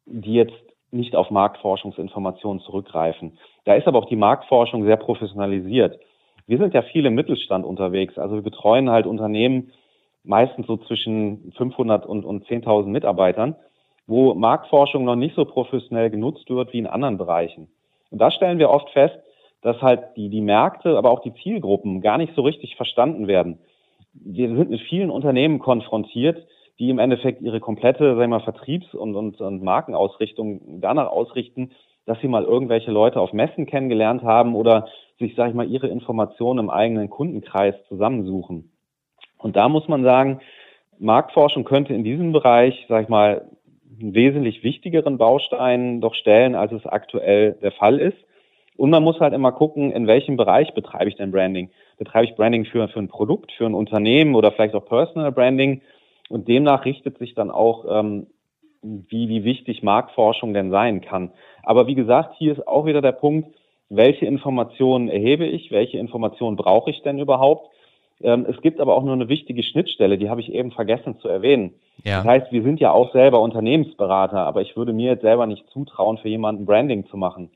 die 0.06 0.34
jetzt 0.34 0.54
nicht 0.92 1.16
auf 1.16 1.32
Marktforschungsinformationen 1.32 2.62
zurückgreifen. 2.62 3.38
Da 3.66 3.74
ist 3.74 3.88
aber 3.88 4.00
auch 4.00 4.10
die 4.10 4.16
Marktforschung 4.16 4.86
sehr 4.86 4.98
professionalisiert. 4.98 6.00
Wir 6.48 6.60
sind 6.60 6.74
ja 6.76 6.84
viel 6.84 7.06
im 7.06 7.16
Mittelstand 7.16 7.66
unterwegs. 7.66 8.18
Also 8.20 8.36
wir 8.36 8.44
betreuen 8.44 8.92
halt 8.92 9.08
Unternehmen 9.08 9.72
meistens 10.24 10.68
so 10.68 10.78
zwischen 10.78 11.52
500 11.58 12.06
und, 12.06 12.24
und 12.26 12.46
10.000 12.46 12.88
Mitarbeitern, 12.88 13.56
wo 14.06 14.36
Marktforschung 14.36 15.04
noch 15.04 15.16
nicht 15.16 15.36
so 15.36 15.46
professionell 15.46 16.12
genutzt 16.12 16.50
wird 16.50 16.74
wie 16.74 16.80
in 16.80 16.88
anderen 16.88 17.18
Bereichen. 17.18 17.68
Und 18.12 18.20
da 18.20 18.30
stellen 18.30 18.60
wir 18.60 18.70
oft 18.70 18.90
fest, 18.92 19.18
dass 19.66 19.82
halt 19.82 20.16
die, 20.16 20.30
die 20.30 20.42
Märkte, 20.42 20.96
aber 20.96 21.10
auch 21.10 21.24
die 21.24 21.34
Zielgruppen 21.42 22.00
gar 22.00 22.20
nicht 22.20 22.36
so 22.36 22.44
richtig 22.44 22.76
verstanden 22.76 23.28
werden. 23.28 23.58
Wir 24.14 24.48
sind 24.56 24.70
mit 24.70 24.80
vielen 24.82 25.10
Unternehmen 25.10 25.58
konfrontiert, 25.58 26.46
die 26.78 26.92
im 26.92 27.00
Endeffekt 27.00 27.42
ihre 27.42 27.60
komplette, 27.60 28.10
sagen 28.10 28.20
wir 28.20 28.28
mal, 28.28 28.42
Vertriebs- 28.42 28.94
und, 28.94 29.16
und, 29.16 29.42
und 29.42 29.64
Markenausrichtung 29.64 30.82
danach 30.82 31.08
ausrichten, 31.08 31.72
dass 32.06 32.20
sie 32.22 32.28
mal 32.28 32.44
irgendwelche 32.44 32.92
Leute 32.92 33.20
auf 33.20 33.34
Messen 33.34 33.66
kennengelernt 33.66 34.22
haben 34.22 34.54
oder 34.54 34.88
sich, 35.18 35.34
sage 35.34 35.50
ich 35.50 35.56
mal, 35.56 35.68
ihre 35.68 35.88
Informationen 35.88 36.60
im 36.60 36.70
eigenen 36.70 37.10
Kundenkreis 37.10 37.74
zusammensuchen. 37.88 38.70
Und 39.40 39.56
da 39.56 39.68
muss 39.68 39.88
man 39.88 40.04
sagen, 40.04 40.42
Marktforschung 41.00 41.64
könnte 41.64 41.96
in 41.96 42.04
diesem 42.04 42.34
Bereich, 42.34 42.86
sage 42.88 43.06
ich 43.06 43.10
mal, 43.10 43.50
einen 44.00 44.14
wesentlich 44.14 44.64
wichtigeren 44.64 45.18
Baustein 45.18 46.02
doch 46.02 46.14
stellen, 46.14 46.54
als 46.54 46.72
es 46.72 46.86
aktuell 46.86 47.54
der 47.64 47.72
Fall 47.72 48.00
ist. 48.00 48.18
Und 48.78 48.90
man 48.90 49.04
muss 49.04 49.20
halt 49.20 49.34
immer 49.34 49.52
gucken, 49.52 49.92
in 49.92 50.08
welchem 50.08 50.36
Bereich 50.38 50.74
betreibe 50.74 51.10
ich 51.10 51.16
denn 51.16 51.32
Branding. 51.32 51.70
Betreibe 51.98 52.26
ich 52.26 52.36
Branding 52.36 52.66
für, 52.66 52.88
für 52.90 53.00
ein 53.00 53.08
Produkt, 53.08 53.52
für 53.54 53.66
ein 53.66 53.74
Unternehmen 53.74 54.36
oder 54.36 54.52
vielleicht 54.52 54.76
auch 54.76 54.86
Personal 54.86 55.32
Branding? 55.32 55.82
Und 56.30 56.48
demnach 56.48 56.86
richtet 56.86 57.18
sich 57.18 57.36
dann 57.36 57.52
auch, 57.52 57.86
ähm, 57.90 58.28
wie, 58.82 59.30
wie 59.30 59.44
wichtig 59.44 59.82
Marktforschung 59.82 60.54
denn 60.54 60.72
sein 60.72 61.02
kann. 61.02 61.32
Aber 61.64 61.88
wie 61.88 61.96
gesagt, 61.96 62.36
hier 62.38 62.52
ist 62.52 62.68
auch 62.68 62.86
wieder 62.86 63.02
der 63.02 63.14
Punkt, 63.14 63.56
welche 63.90 64.26
Informationen 64.26 65.10
erhebe 65.10 65.46
ich, 65.46 65.72
welche 65.72 65.98
Informationen 65.98 66.58
brauche 66.58 66.90
ich 66.90 67.02
denn 67.04 67.20
überhaupt? 67.20 67.70
Ähm, 68.22 68.46
es 68.50 68.62
gibt 68.62 68.80
aber 68.80 68.96
auch 68.96 69.04
nur 69.04 69.14
eine 69.14 69.30
wichtige 69.30 69.64
Schnittstelle, 69.64 70.18
die 70.18 70.30
habe 70.30 70.42
ich 70.42 70.52
eben 70.52 70.72
vergessen 70.72 71.18
zu 71.20 71.28
erwähnen. 71.28 71.76
Ja. 72.04 72.18
Das 72.18 72.26
heißt, 72.26 72.52
wir 72.52 72.64
sind 72.64 72.80
ja 72.80 72.92
auch 72.92 73.12
selber 73.14 73.42
Unternehmensberater, 73.42 74.40
aber 74.40 74.62
ich 74.62 74.76
würde 74.76 74.94
mir 74.94 75.12
jetzt 75.12 75.22
selber 75.22 75.46
nicht 75.46 75.68
zutrauen, 75.70 76.18
für 76.18 76.30
jemanden 76.30 76.66
Branding 76.66 77.08
zu 77.08 77.18
machen 77.18 77.50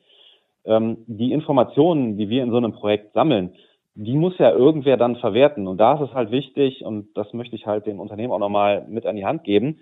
ähm, 0.70 0.98
die 1.08 1.34
Informationen, 1.34 2.18
die 2.18 2.30
wir 2.30 2.44
in 2.44 2.52
so 2.52 2.58
einem 2.58 2.72
Projekt 2.72 3.14
sammeln, 3.14 3.56
die 3.96 4.16
muss 4.16 4.38
ja 4.38 4.52
irgendwer 4.52 4.96
dann 4.96 5.18
verwerten. 5.18 5.68
Und 5.68 5.78
da 5.78 5.96
ist 5.96 6.10
es 6.10 6.14
halt 6.14 6.32
wichtig, 6.32 6.86
und 6.86 7.10
das 7.16 7.34
möchte 7.34 7.56
ich 7.56 7.66
halt 7.66 7.86
dem 7.86 8.00
Unternehmen 8.00 8.32
auch 8.32 8.40
nochmal 8.40 8.86
mit 8.88 9.06
an 9.06 9.16
die 9.16 9.26
Hand 9.26 9.44
geben. 9.44 9.80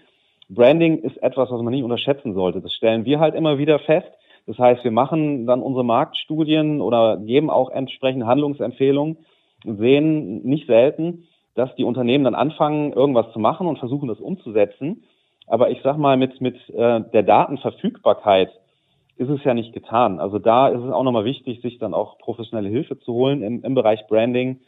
Branding 0.50 1.00
ist 1.00 1.22
etwas, 1.22 1.52
was 1.52 1.62
man 1.62 1.74
nicht 1.74 1.84
unterschätzen 1.84 2.34
sollte. 2.34 2.62
Das 2.62 2.74
stellen 2.74 3.06
wir 3.06 3.20
halt 3.20 3.36
immer 3.36 3.58
wieder 3.58 3.80
fest. 3.80 4.08
Das 4.48 4.58
heißt, 4.58 4.84
wir 4.86 4.92
machen 4.92 5.46
dann 5.46 5.62
unsere 5.62 5.84
Marktstudien 5.84 6.80
oder 6.80 7.18
geben 7.18 7.50
auch 7.50 7.70
entsprechende 7.70 8.28
Handlungsempfehlungen 8.28 9.18
und 9.66 9.78
sehen 9.78 10.44
nicht 10.44 10.68
selten, 10.68 11.28
dass 11.54 11.76
die 11.76 11.84
Unternehmen 11.84 12.24
dann 12.24 12.36
anfangen, 12.36 12.94
irgendwas 12.94 13.34
zu 13.34 13.40
machen 13.40 13.68
und 13.68 13.78
versuchen, 13.78 14.08
das 14.08 14.22
umzusetzen. 14.22 15.04
Aber 15.48 15.70
ich 15.70 15.80
sag 15.84 15.98
mal, 15.98 16.16
mit, 16.16 16.40
mit 16.40 16.56
äh, 16.70 17.02
der 17.02 17.24
Datenverfügbarkeit 17.24 18.50
ist 19.18 19.30
es 19.30 19.44
ja 19.44 19.54
nicht 19.54 19.74
getan. 19.74 20.20
Also 20.20 20.40
da 20.40 20.68
ist 20.70 20.82
es 20.82 20.92
auch 20.92 21.04
nochmal 21.04 21.26
wichtig, 21.26 21.62
sich 21.62 21.80
dann 21.80 21.94
auch 21.94 22.18
professionelle 22.20 22.70
Hilfe 22.70 23.00
zu 23.00 23.14
holen 23.14 23.42
im, 23.42 23.64
im 23.64 23.74
Bereich 23.74 24.08
Branding, 24.08 24.60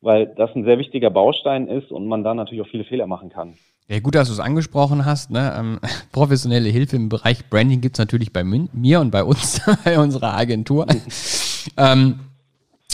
weil 0.00 0.26
das 0.26 0.54
ein 0.54 0.64
sehr 0.64 0.78
wichtiger 0.78 1.10
Baustein 1.10 1.68
ist 1.68 1.90
und 1.90 2.06
man 2.06 2.24
da 2.24 2.34
natürlich 2.34 2.62
auch 2.62 2.70
viele 2.70 2.84
Fehler 2.84 3.06
machen 3.06 3.30
kann. 3.30 3.54
Ja, 3.88 3.98
gut, 3.98 4.14
dass 4.14 4.28
du 4.28 4.34
es 4.34 4.40
angesprochen 4.40 5.04
hast. 5.04 5.30
Ne? 5.30 5.52
Ähm, 5.58 5.80
professionelle 6.12 6.68
Hilfe 6.68 6.96
im 6.96 7.08
Bereich 7.08 7.48
Branding 7.50 7.80
gibt 7.80 7.96
es 7.96 7.98
natürlich 7.98 8.32
bei 8.32 8.44
mir 8.44 9.00
und 9.00 9.10
bei 9.10 9.24
uns, 9.24 9.60
bei 9.84 9.98
unserer 9.98 10.34
Agentur. 10.36 10.86
ähm, 11.76 12.20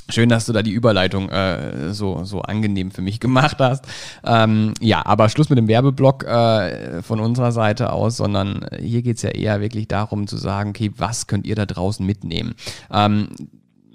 Schön, 0.08 0.28
dass 0.28 0.46
du 0.46 0.52
da 0.52 0.62
die 0.62 0.72
Überleitung 0.72 1.28
äh, 1.30 1.92
so, 1.92 2.22
so 2.22 2.40
angenehm 2.42 2.92
für 2.92 3.02
mich 3.02 3.18
gemacht 3.18 3.56
hast. 3.58 3.86
Ähm, 4.24 4.72
ja, 4.80 5.04
aber 5.04 5.28
Schluss 5.28 5.48
mit 5.50 5.58
dem 5.58 5.66
Werbeblock 5.66 6.24
äh, 6.24 7.02
von 7.02 7.18
unserer 7.18 7.50
Seite 7.50 7.92
aus, 7.92 8.16
sondern 8.16 8.66
hier 8.80 9.02
geht's 9.02 9.22
ja 9.22 9.30
eher 9.30 9.60
wirklich 9.60 9.88
darum 9.88 10.28
zu 10.28 10.36
sagen, 10.36 10.70
okay, 10.70 10.92
was 10.96 11.26
könnt 11.26 11.44
ihr 11.44 11.56
da 11.56 11.66
draußen 11.66 12.06
mitnehmen? 12.06 12.54
Ähm, 12.92 13.30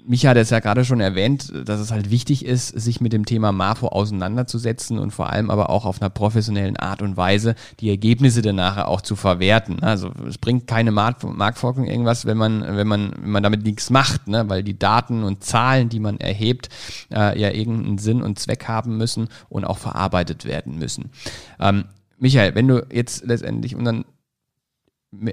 Micha 0.04 0.30
hat 0.30 0.36
es 0.36 0.50
ja 0.50 0.60
gerade 0.60 0.84
schon 0.84 1.00
erwähnt, 1.00 1.52
dass 1.64 1.80
es 1.80 1.90
halt 1.90 2.10
wichtig 2.10 2.44
ist, 2.44 2.68
sich 2.68 3.00
mit 3.00 3.12
dem 3.12 3.24
Thema 3.24 3.52
MAFO 3.52 3.88
auseinanderzusetzen 3.88 4.98
und 4.98 5.12
vor 5.12 5.30
allem 5.30 5.50
aber 5.50 5.70
auch 5.70 5.84
auf 5.84 6.00
einer 6.00 6.10
professionellen 6.10 6.76
Art 6.76 7.02
und 7.02 7.16
Weise 7.16 7.54
die 7.80 7.88
Ergebnisse 7.88 8.42
dann 8.42 8.56
nachher 8.56 8.88
auch 8.88 9.00
zu 9.00 9.16
verwerten. 9.16 9.82
Also 9.82 10.10
es 10.28 10.38
bringt 10.38 10.66
keine 10.66 10.90
Marktforschung 10.90 11.86
irgendwas, 11.86 12.26
wenn 12.26 12.36
man, 12.36 12.62
wenn 12.62 12.86
man, 12.86 13.12
wenn 13.20 13.30
man 13.30 13.42
damit 13.42 13.62
nichts 13.64 13.90
macht, 13.90 14.28
ne? 14.28 14.48
weil 14.48 14.62
die 14.62 14.78
Daten 14.78 15.22
und 15.22 15.44
Zahlen, 15.44 15.88
die 15.88 16.00
man 16.00 16.18
erhebt, 16.18 16.68
äh, 17.10 17.38
ja 17.38 17.50
irgendeinen 17.50 17.98
Sinn 17.98 18.22
und 18.22 18.38
Zweck 18.38 18.66
haben 18.66 18.96
müssen 18.96 19.28
und 19.48 19.64
auch 19.64 19.78
verarbeitet 19.78 20.44
werden 20.44 20.78
müssen. 20.78 21.10
Ähm, 21.60 21.84
Michael, 22.18 22.54
wenn 22.54 22.68
du 22.68 22.86
jetzt 22.90 23.24
letztendlich 23.24 23.76
unseren 23.76 24.04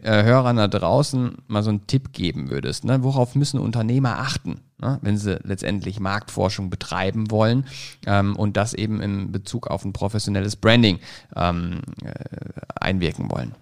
Hörern 0.04 0.58
da 0.58 0.68
draußen 0.68 1.38
mal 1.48 1.64
so 1.64 1.70
einen 1.70 1.88
Tipp 1.88 2.12
geben 2.12 2.50
würdest, 2.50 2.84
ne? 2.84 2.98
worauf 3.02 3.36
müssen 3.36 3.60
Unternehmer 3.60 4.20
achten, 4.20 4.60
ne? 4.78 5.00
wenn 5.02 5.16
sie 5.16 5.40
letztendlich 5.44 6.02
Marktforschung 6.02 6.70
betreiben 6.70 7.32
wollen 7.32 7.66
ähm, 8.06 8.36
und 8.36 8.58
das 8.58 8.74
eben 8.74 9.02
in 9.02 9.32
Bezug 9.32 9.68
auf 9.68 9.86
ein 9.86 9.94
professionelles 9.94 10.58
Branding 10.58 11.00
ähm, 11.36 11.80
äh, 12.04 12.10
einwirken 12.82 13.32
wollen? 13.32 13.56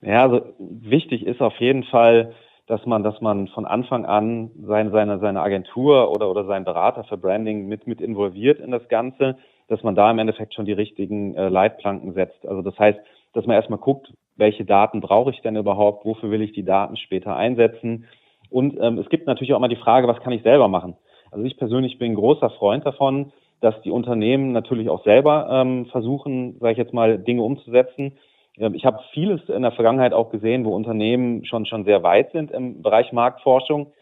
Ja, 0.00 0.22
also 0.22 0.42
wichtig 0.58 1.26
ist 1.26 1.40
auf 1.40 1.56
jeden 1.58 1.82
Fall, 1.84 2.32
dass 2.68 2.86
man, 2.86 3.02
dass 3.02 3.20
man 3.20 3.48
von 3.48 3.66
Anfang 3.66 4.06
an 4.06 4.52
seine, 4.62 4.90
seine, 4.90 5.18
seine 5.18 5.42
Agentur 5.42 6.12
oder, 6.12 6.30
oder 6.30 6.44
seinen 6.44 6.64
Berater 6.64 7.02
für 7.02 7.18
Branding 7.18 7.66
mit, 7.66 7.88
mit 7.88 8.00
involviert 8.00 8.60
in 8.60 8.70
das 8.70 8.88
Ganze, 8.88 9.36
dass 9.66 9.82
man 9.82 9.96
da 9.96 10.08
im 10.08 10.20
Endeffekt 10.20 10.54
schon 10.54 10.66
die 10.66 10.72
richtigen 10.72 11.34
äh, 11.34 11.48
Leitplanken 11.48 12.14
setzt. 12.14 12.46
Also 12.46 12.62
das 12.62 12.78
heißt, 12.78 12.98
dass 13.32 13.46
man 13.46 13.56
erstmal 13.56 13.78
guckt, 13.78 14.12
welche 14.40 14.64
Daten 14.64 15.00
brauche 15.00 15.30
ich 15.30 15.40
denn 15.42 15.54
überhaupt, 15.54 16.04
wofür 16.04 16.32
will 16.32 16.42
ich 16.42 16.52
die 16.52 16.64
Daten 16.64 16.96
später 16.96 17.36
einsetzen. 17.36 18.06
Und 18.50 18.76
ähm, 18.80 18.98
es 18.98 19.08
gibt 19.08 19.28
natürlich 19.28 19.52
auch 19.52 19.58
immer 19.58 19.68
die 19.68 19.76
Frage, 19.76 20.08
was 20.08 20.20
kann 20.20 20.32
ich 20.32 20.42
selber 20.42 20.66
machen? 20.66 20.96
Also 21.30 21.44
ich 21.44 21.56
persönlich 21.56 21.98
bin 21.98 22.16
großer 22.16 22.50
Freund 22.50 22.84
davon, 22.84 23.32
dass 23.60 23.80
die 23.82 23.90
Unternehmen 23.90 24.52
natürlich 24.52 24.88
auch 24.88 25.04
selber 25.04 25.48
ähm, 25.50 25.86
versuchen, 25.86 26.58
sage 26.58 26.72
ich 26.72 26.78
jetzt 26.78 26.94
mal, 26.94 27.18
Dinge 27.18 27.42
umzusetzen. 27.42 28.18
Ähm, 28.58 28.74
ich 28.74 28.84
habe 28.84 29.00
vieles 29.12 29.48
in 29.48 29.62
der 29.62 29.72
Vergangenheit 29.72 30.12
auch 30.12 30.30
gesehen, 30.30 30.64
wo 30.64 30.74
Unternehmen 30.74 31.44
schon, 31.44 31.66
schon 31.66 31.84
sehr 31.84 32.02
weit 32.02 32.32
sind 32.32 32.50
im 32.50 32.82
Bereich 32.82 33.12
Marktforschung. 33.12 33.92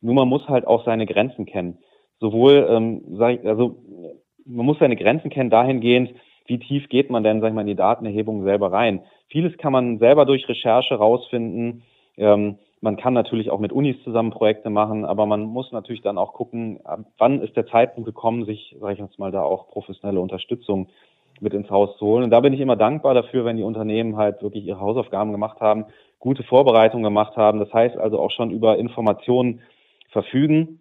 Nur 0.00 0.14
man 0.14 0.28
muss 0.28 0.48
halt 0.48 0.66
auch 0.66 0.84
seine 0.84 1.06
Grenzen 1.06 1.44
kennen. 1.44 1.78
Sowohl, 2.20 2.66
ähm, 2.70 3.02
sag 3.18 3.34
ich, 3.34 3.46
also 3.46 3.76
man 4.46 4.64
muss 4.64 4.78
seine 4.78 4.96
Grenzen 4.96 5.30
kennen 5.30 5.50
dahingehend, 5.50 6.14
wie 6.48 6.58
tief 6.58 6.88
geht 6.88 7.10
man 7.10 7.22
denn, 7.22 7.40
sag 7.40 7.48
ich 7.48 7.54
mal, 7.54 7.60
in 7.60 7.68
die 7.68 7.74
Datenerhebung 7.74 8.42
selber 8.42 8.72
rein. 8.72 9.02
Vieles 9.28 9.56
kann 9.58 9.72
man 9.72 9.98
selber 9.98 10.24
durch 10.24 10.48
Recherche 10.48 10.96
rausfinden. 10.96 11.82
Ähm, 12.16 12.58
man 12.80 12.96
kann 12.96 13.12
natürlich 13.12 13.50
auch 13.50 13.58
mit 13.58 13.72
Unis 13.72 13.96
zusammen 14.04 14.30
Projekte 14.30 14.70
machen, 14.70 15.04
aber 15.04 15.26
man 15.26 15.42
muss 15.42 15.72
natürlich 15.72 16.02
dann 16.02 16.16
auch 16.16 16.32
gucken, 16.32 16.80
wann 17.18 17.42
ist 17.42 17.56
der 17.56 17.66
Zeitpunkt 17.66 18.06
gekommen, 18.06 18.44
sich, 18.44 18.76
sage 18.80 18.94
ich 18.94 18.98
jetzt 19.00 19.18
mal, 19.18 19.32
da 19.32 19.42
auch 19.42 19.68
professionelle 19.68 20.20
Unterstützung 20.20 20.88
mit 21.40 21.54
ins 21.54 21.70
Haus 21.70 21.96
zu 21.98 22.06
holen. 22.06 22.24
Und 22.24 22.30
da 22.30 22.40
bin 22.40 22.52
ich 22.52 22.60
immer 22.60 22.76
dankbar 22.76 23.14
dafür, 23.14 23.44
wenn 23.44 23.56
die 23.56 23.62
Unternehmen 23.62 24.16
halt 24.16 24.42
wirklich 24.42 24.64
ihre 24.64 24.80
Hausaufgaben 24.80 25.32
gemacht 25.32 25.60
haben, 25.60 25.86
gute 26.18 26.42
Vorbereitungen 26.44 27.04
gemacht 27.04 27.36
haben. 27.36 27.58
Das 27.58 27.72
heißt 27.72 27.96
also 27.96 28.18
auch 28.18 28.30
schon 28.30 28.50
über 28.50 28.78
Informationen 28.78 29.60
verfügen. 30.10 30.80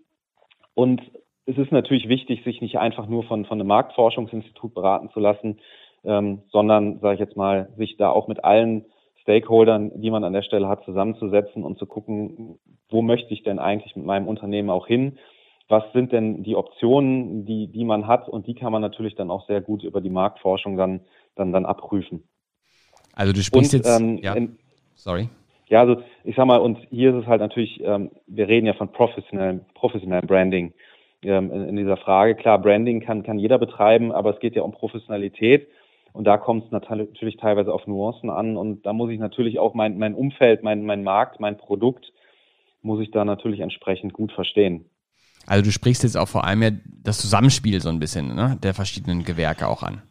Und 0.73 1.01
es 1.47 1.57
ist 1.57 1.71
natürlich 1.71 2.09
wichtig, 2.09 2.43
sich 2.43 2.61
nicht 2.61 2.77
einfach 2.77 3.07
nur 3.07 3.23
von, 3.23 3.45
von 3.45 3.59
einem 3.59 3.69
Marktforschungsinstitut 3.69 4.73
beraten 4.73 5.09
zu 5.11 5.19
lassen, 5.19 5.59
ähm, 6.03 6.43
sondern, 6.51 6.99
sage 6.99 7.15
ich 7.15 7.19
jetzt 7.21 7.37
mal, 7.37 7.69
sich 7.77 7.95
da 7.97 8.09
auch 8.09 8.27
mit 8.27 8.43
allen 8.43 8.85
Stakeholdern, 9.21 9.91
die 10.01 10.11
man 10.11 10.25
an 10.25 10.33
der 10.33 10.41
Stelle 10.41 10.67
hat, 10.67 10.83
zusammenzusetzen 10.83 11.63
und 11.63 11.79
zu 11.79 11.85
gucken, 11.85 12.59
wo 12.89 13.01
möchte 13.01 13.33
ich 13.33 13.43
denn 13.43 13.59
eigentlich 13.59 13.95
mit 13.95 14.05
meinem 14.05 14.27
Unternehmen 14.27 14.69
auch 14.69 14.87
hin? 14.87 15.17
Was 15.69 15.83
sind 15.93 16.11
denn 16.11 16.43
die 16.43 16.55
Optionen, 16.55 17.45
die, 17.45 17.67
die 17.67 17.85
man 17.85 18.07
hat? 18.07 18.29
Und 18.29 18.47
die 18.47 18.53
kann 18.53 18.71
man 18.71 18.81
natürlich 18.81 19.15
dann 19.15 19.31
auch 19.31 19.47
sehr 19.47 19.61
gut 19.61 19.83
über 19.83 20.01
die 20.01 20.09
Marktforschung 20.09 20.77
dann, 20.77 21.01
dann, 21.35 21.51
dann 21.53 21.65
abprüfen. 21.65 22.23
Also 23.13 23.33
du 23.33 23.41
sprichst 23.41 23.73
und, 23.73 23.79
jetzt, 23.79 23.99
ähm, 23.99 24.17
ja, 24.17 24.33
in, 24.33 24.57
sorry. 24.95 25.29
Ja, 25.69 25.81
also 25.81 26.01
ich 26.23 26.35
sag 26.35 26.45
mal, 26.45 26.57
und 26.57 26.77
hier 26.89 27.13
ist 27.13 27.23
es 27.23 27.27
halt 27.27 27.41
natürlich, 27.41 27.81
ähm, 27.83 28.11
wir 28.27 28.47
reden 28.47 28.65
ja 28.65 28.73
von 28.73 28.91
professionellem, 28.91 29.61
professionellem 29.73 30.27
Branding 30.27 30.73
ähm, 31.23 31.51
in, 31.51 31.69
in, 31.69 31.75
dieser 31.75 31.97
Frage. 31.97 32.35
Klar, 32.35 32.59
Branding 32.59 33.01
kann, 33.01 33.23
kann 33.23 33.39
jeder 33.39 33.57
betreiben, 33.57 34.11
aber 34.11 34.33
es 34.33 34.39
geht 34.39 34.55
ja 34.55 34.61
um 34.61 34.71
Professionalität. 34.71 35.67
Und 36.13 36.25
da 36.25 36.37
kommt 36.37 36.65
es 36.65 36.71
natürlich 36.71 37.37
teilweise 37.37 37.71
auf 37.71 37.85
Nuancen 37.85 38.29
an. 38.29 38.57
Und 38.57 38.85
da 38.85 38.93
muss 38.93 39.11
ich 39.11 39.19
natürlich 39.19 39.59
auch 39.59 39.73
mein, 39.73 39.97
mein 39.97 40.15
Umfeld, 40.15 40.63
mein, 40.63 40.83
mein 40.83 41.03
Markt, 41.03 41.39
mein 41.39 41.57
Produkt, 41.57 42.11
muss 42.81 43.01
ich 43.01 43.11
da 43.11 43.25
natürlich 43.25 43.59
entsprechend 43.59 44.13
gut 44.13 44.31
verstehen. 44.31 44.89
Also 45.45 45.63
du 45.63 45.71
sprichst 45.71 46.03
jetzt 46.03 46.17
auch 46.17 46.27
vor 46.27 46.43
allem 46.43 46.61
ja 46.61 46.71
das 47.03 47.19
Zusammenspiel 47.19 47.79
so 47.81 47.89
ein 47.89 47.99
bisschen 47.99 48.35
ne, 48.35 48.57
der 48.61 48.73
verschiedenen 48.73 49.23
Gewerke 49.23 49.67
auch 49.67 49.83
an. 49.83 50.01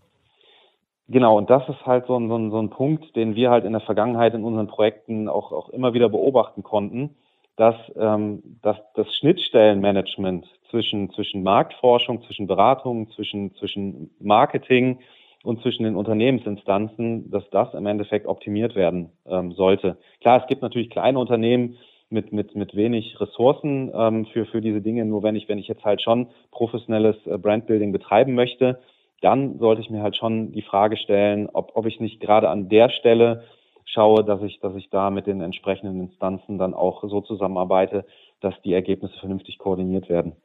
Genau, 1.09 1.39
und 1.39 1.51
das 1.51 1.69
ist 1.69 1.87
halt 1.87 2.07
so 2.07 2.19
ein, 2.19 2.29
so, 2.29 2.37
ein, 2.37 2.51
so 2.51 2.59
ein 2.59 2.71
Punkt, 2.71 3.15
den 3.15 3.37
wir 3.37 3.51
halt 3.51 3.65
in 3.65 3.73
der 3.73 3.81
Vergangenheit 3.81 4.35
in 4.35 4.45
unseren 4.45 4.67
Projekten 4.67 5.29
auch, 5.29 5.53
auch 5.53 5.69
immer 5.69 5.95
wieder 5.95 6.09
beobachten 6.09 6.63
konnten, 6.63 7.17
dass, 7.57 7.77
ähm, 7.97 8.43
dass 8.63 8.77
das 8.95 9.15
Schnittstellenmanagement 9.17 10.47
zwischen, 10.77 11.11
zwischen 11.13 11.43
Marktforschung, 11.43 12.23
zwischen 12.25 12.47
Beratung, 12.47 13.11
zwischen, 13.13 13.55
zwischen 13.55 14.11
Marketing 14.21 14.99
und 15.43 15.63
zwischen 15.63 15.85
den 15.85 15.97
Unternehmensinstanzen, 15.97 17.31
dass 17.31 17.49
das 17.51 17.73
im 17.73 17.87
Endeffekt 17.87 18.27
optimiert 18.27 18.75
werden 18.75 19.11
ähm, 19.27 19.53
sollte. 19.53 19.97
Klar, 20.21 20.43
es 20.43 20.47
gibt 20.49 20.61
natürlich 20.61 20.91
kleine 20.91 21.19
Unternehmen 21.19 21.79
mit, 22.11 22.31
mit, 22.31 22.55
mit 22.55 22.77
wenig 22.77 23.19
Ressourcen 23.21 23.91
ähm, 23.95 24.27
für, 24.27 24.45
für 24.45 24.61
diese 24.61 24.83
Dinge. 24.83 25.07
Nur 25.07 25.23
wenn 25.23 25.35
ich, 25.35 25.49
wenn 25.49 25.59
ich 25.59 25.67
jetzt 25.67 25.85
halt 25.85 26.03
schon 26.03 26.29
professionelles 26.51 27.17
äh, 27.27 27.39
Brandbuilding 27.39 27.91
betreiben 27.91 28.35
möchte, 28.35 28.81
dann 29.23 29.59
sollte 29.59 29.81
ich 29.81 29.89
mir 29.89 30.03
halt 30.03 30.17
schon 30.17 30.53
die 30.53 30.63
Frage 30.63 30.99
stellen, 30.99 31.49
ob, 31.51 31.73
ob 31.75 31.87
ich 31.87 32.01
nicht 32.01 32.21
gerade 32.21 32.51
an 32.51 32.69
der 32.69 32.91
Stelle 32.91 33.45
schaue, 33.87 34.25
dass 34.25 34.43
ich, 34.43 34.61
dass 34.61 34.75
ich 34.75 34.91
da 34.91 35.11
mit 35.11 35.27
den 35.27 35.41
entsprechenden 35.41 36.01
Instanzen 36.01 36.59
dann 36.59 36.75
auch 36.75 37.03
so 37.09 37.23
zusammenarbeite, 37.23 38.05
dass 38.41 38.55
die 38.63 38.75
Ergebnisse 38.75 39.19
vernünftig 39.19 39.59
koordiniert 39.59 40.11
werden. 40.11 40.37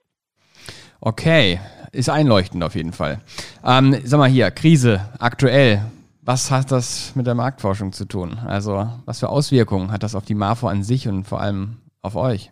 Okay, 1.03 1.59
ist 1.93 2.11
einleuchtend 2.11 2.63
auf 2.63 2.75
jeden 2.75 2.91
Fall. 2.91 3.21
Ähm, 3.65 3.95
sag 4.03 4.19
mal 4.19 4.29
hier, 4.29 4.51
Krise 4.51 5.01
aktuell. 5.17 5.81
Was 6.21 6.51
hat 6.51 6.71
das 6.71 7.15
mit 7.15 7.25
der 7.25 7.33
Marktforschung 7.33 7.91
zu 7.91 8.05
tun? 8.05 8.37
Also, 8.45 8.85
was 9.05 9.19
für 9.19 9.29
Auswirkungen 9.29 9.91
hat 9.91 10.03
das 10.03 10.13
auf 10.13 10.25
die 10.25 10.35
MAFO 10.35 10.67
an 10.67 10.83
sich 10.83 11.07
und 11.07 11.23
vor 11.23 11.41
allem 11.41 11.77
auf 12.03 12.15
euch? 12.15 12.51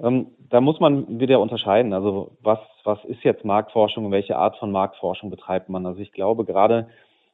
Ähm, 0.00 0.28
da 0.48 0.60
muss 0.60 0.78
man 0.78 1.18
wieder 1.18 1.40
unterscheiden. 1.40 1.92
Also, 1.92 2.36
was, 2.42 2.60
was 2.84 3.04
ist 3.06 3.24
jetzt 3.24 3.44
Marktforschung 3.44 4.04
und 4.04 4.12
welche 4.12 4.36
Art 4.36 4.56
von 4.58 4.70
Marktforschung 4.70 5.30
betreibt 5.30 5.68
man? 5.68 5.84
Also, 5.84 5.98
ich 5.98 6.12
glaube 6.12 6.44
gerade, 6.44 6.86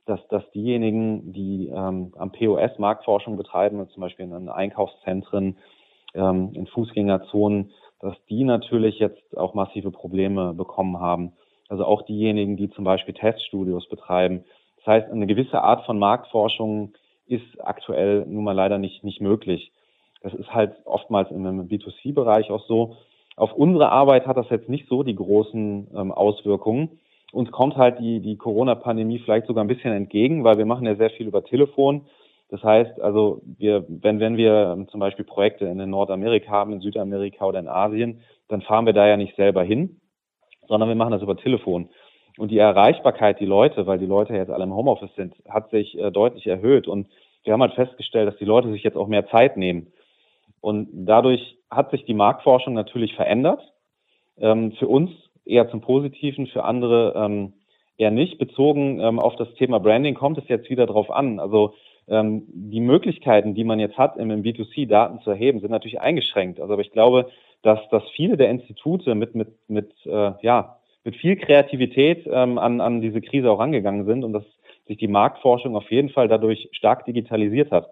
dass, 0.06 0.26
dass 0.28 0.50
diejenigen, 0.52 1.34
die 1.34 1.68
ähm, 1.68 2.14
am 2.16 2.32
POS 2.32 2.78
Marktforschung 2.78 3.36
betreiben, 3.36 3.86
zum 3.90 4.00
Beispiel 4.00 4.24
in 4.24 4.48
Einkaufszentren, 4.48 5.58
ähm, 6.14 6.52
in 6.54 6.66
Fußgängerzonen, 6.66 7.72
dass 8.02 8.16
die 8.28 8.44
natürlich 8.44 8.98
jetzt 8.98 9.38
auch 9.38 9.54
massive 9.54 9.92
Probleme 9.92 10.52
bekommen 10.52 11.00
haben. 11.00 11.32
Also 11.68 11.86
auch 11.86 12.02
diejenigen, 12.02 12.56
die 12.56 12.68
zum 12.68 12.84
Beispiel 12.84 13.14
Teststudios 13.14 13.88
betreiben. 13.88 14.44
Das 14.78 14.86
heißt, 14.88 15.10
eine 15.10 15.26
gewisse 15.26 15.62
Art 15.62 15.86
von 15.86 15.98
Marktforschung 15.98 16.92
ist 17.26 17.64
aktuell 17.64 18.26
nun 18.26 18.44
mal 18.44 18.52
leider 18.52 18.78
nicht, 18.78 19.04
nicht 19.04 19.20
möglich. 19.20 19.72
Das 20.20 20.34
ist 20.34 20.52
halt 20.52 20.74
oftmals 20.84 21.30
im 21.30 21.68
B2C-Bereich 21.68 22.50
auch 22.50 22.66
so. 22.66 22.96
Auf 23.36 23.54
unsere 23.54 23.90
Arbeit 23.90 24.26
hat 24.26 24.36
das 24.36 24.50
jetzt 24.50 24.68
nicht 24.68 24.88
so 24.88 25.04
die 25.04 25.14
großen 25.14 25.88
ähm, 25.96 26.12
Auswirkungen. 26.12 26.98
Uns 27.32 27.50
kommt 27.50 27.76
halt 27.76 27.98
die, 28.00 28.20
die 28.20 28.36
Corona-Pandemie 28.36 29.20
vielleicht 29.20 29.46
sogar 29.46 29.64
ein 29.64 29.68
bisschen 29.68 29.92
entgegen, 29.92 30.44
weil 30.44 30.58
wir 30.58 30.66
machen 30.66 30.86
ja 30.86 30.96
sehr 30.96 31.10
viel 31.10 31.28
über 31.28 31.44
Telefon. 31.44 32.02
Das 32.52 32.62
heißt, 32.62 33.00
also 33.00 33.40
wir, 33.56 33.86
wenn, 33.88 34.20
wenn 34.20 34.36
wir 34.36 34.86
zum 34.90 35.00
Beispiel 35.00 35.24
Projekte 35.24 35.64
in 35.64 35.78
Nordamerika 35.88 36.50
haben, 36.50 36.74
in 36.74 36.80
Südamerika 36.80 37.46
oder 37.46 37.58
in 37.58 37.66
Asien, 37.66 38.20
dann 38.48 38.60
fahren 38.60 38.84
wir 38.84 38.92
da 38.92 39.08
ja 39.08 39.16
nicht 39.16 39.34
selber 39.36 39.62
hin, 39.62 40.02
sondern 40.68 40.90
wir 40.90 40.94
machen 40.94 41.12
das 41.12 41.22
über 41.22 41.34
Telefon. 41.34 41.88
Und 42.36 42.50
die 42.50 42.58
Erreichbarkeit, 42.58 43.40
die 43.40 43.46
Leute, 43.46 43.86
weil 43.86 43.98
die 43.98 44.04
Leute 44.04 44.34
jetzt 44.34 44.50
alle 44.50 44.64
im 44.64 44.74
Homeoffice 44.74 45.14
sind, 45.16 45.34
hat 45.48 45.70
sich 45.70 45.98
äh, 45.98 46.10
deutlich 46.10 46.46
erhöht. 46.46 46.88
Und 46.88 47.06
wir 47.42 47.54
haben 47.54 47.62
halt 47.62 47.72
festgestellt, 47.72 48.28
dass 48.28 48.36
die 48.36 48.44
Leute 48.44 48.70
sich 48.70 48.82
jetzt 48.82 48.98
auch 48.98 49.08
mehr 49.08 49.26
Zeit 49.28 49.56
nehmen. 49.56 49.90
Und 50.60 50.90
dadurch 50.92 51.56
hat 51.70 51.90
sich 51.90 52.04
die 52.04 52.12
Marktforschung 52.12 52.74
natürlich 52.74 53.14
verändert. 53.14 53.62
Ähm, 54.38 54.72
für 54.72 54.88
uns 54.88 55.10
eher 55.46 55.70
zum 55.70 55.80
Positiven, 55.80 56.46
für 56.48 56.64
andere 56.64 57.14
ähm, 57.16 57.54
eher 57.96 58.10
nicht. 58.10 58.36
Bezogen 58.36 59.00
ähm, 59.00 59.18
auf 59.20 59.36
das 59.36 59.54
Thema 59.54 59.80
Branding 59.80 60.14
kommt 60.14 60.36
es 60.36 60.48
jetzt 60.48 60.68
wieder 60.68 60.84
drauf 60.84 61.10
an. 61.10 61.40
Also 61.40 61.72
ähm, 62.08 62.44
die 62.48 62.80
Möglichkeiten, 62.80 63.54
die 63.54 63.64
man 63.64 63.80
jetzt 63.80 63.98
hat, 63.98 64.16
im, 64.16 64.30
im 64.30 64.42
B2C 64.42 64.86
Daten 64.86 65.20
zu 65.20 65.30
erheben, 65.30 65.60
sind 65.60 65.70
natürlich 65.70 66.00
eingeschränkt. 66.00 66.60
Also 66.60 66.72
aber 66.72 66.82
ich 66.82 66.92
glaube, 66.92 67.28
dass, 67.62 67.78
dass 67.90 68.02
viele 68.16 68.36
der 68.36 68.50
Institute 68.50 69.14
mit, 69.14 69.34
mit, 69.34 69.48
mit, 69.68 69.90
äh, 70.06 70.32
ja, 70.42 70.78
mit 71.04 71.16
viel 71.16 71.36
Kreativität 71.36 72.26
ähm, 72.30 72.58
an, 72.58 72.80
an 72.80 73.00
diese 73.00 73.20
Krise 73.20 73.50
auch 73.50 73.58
rangegangen 73.58 74.04
sind 74.04 74.24
und 74.24 74.32
dass 74.32 74.44
sich 74.86 74.96
die 74.96 75.08
Marktforschung 75.08 75.76
auf 75.76 75.90
jeden 75.90 76.10
Fall 76.10 76.28
dadurch 76.28 76.68
stark 76.72 77.04
digitalisiert 77.04 77.70
hat. 77.70 77.90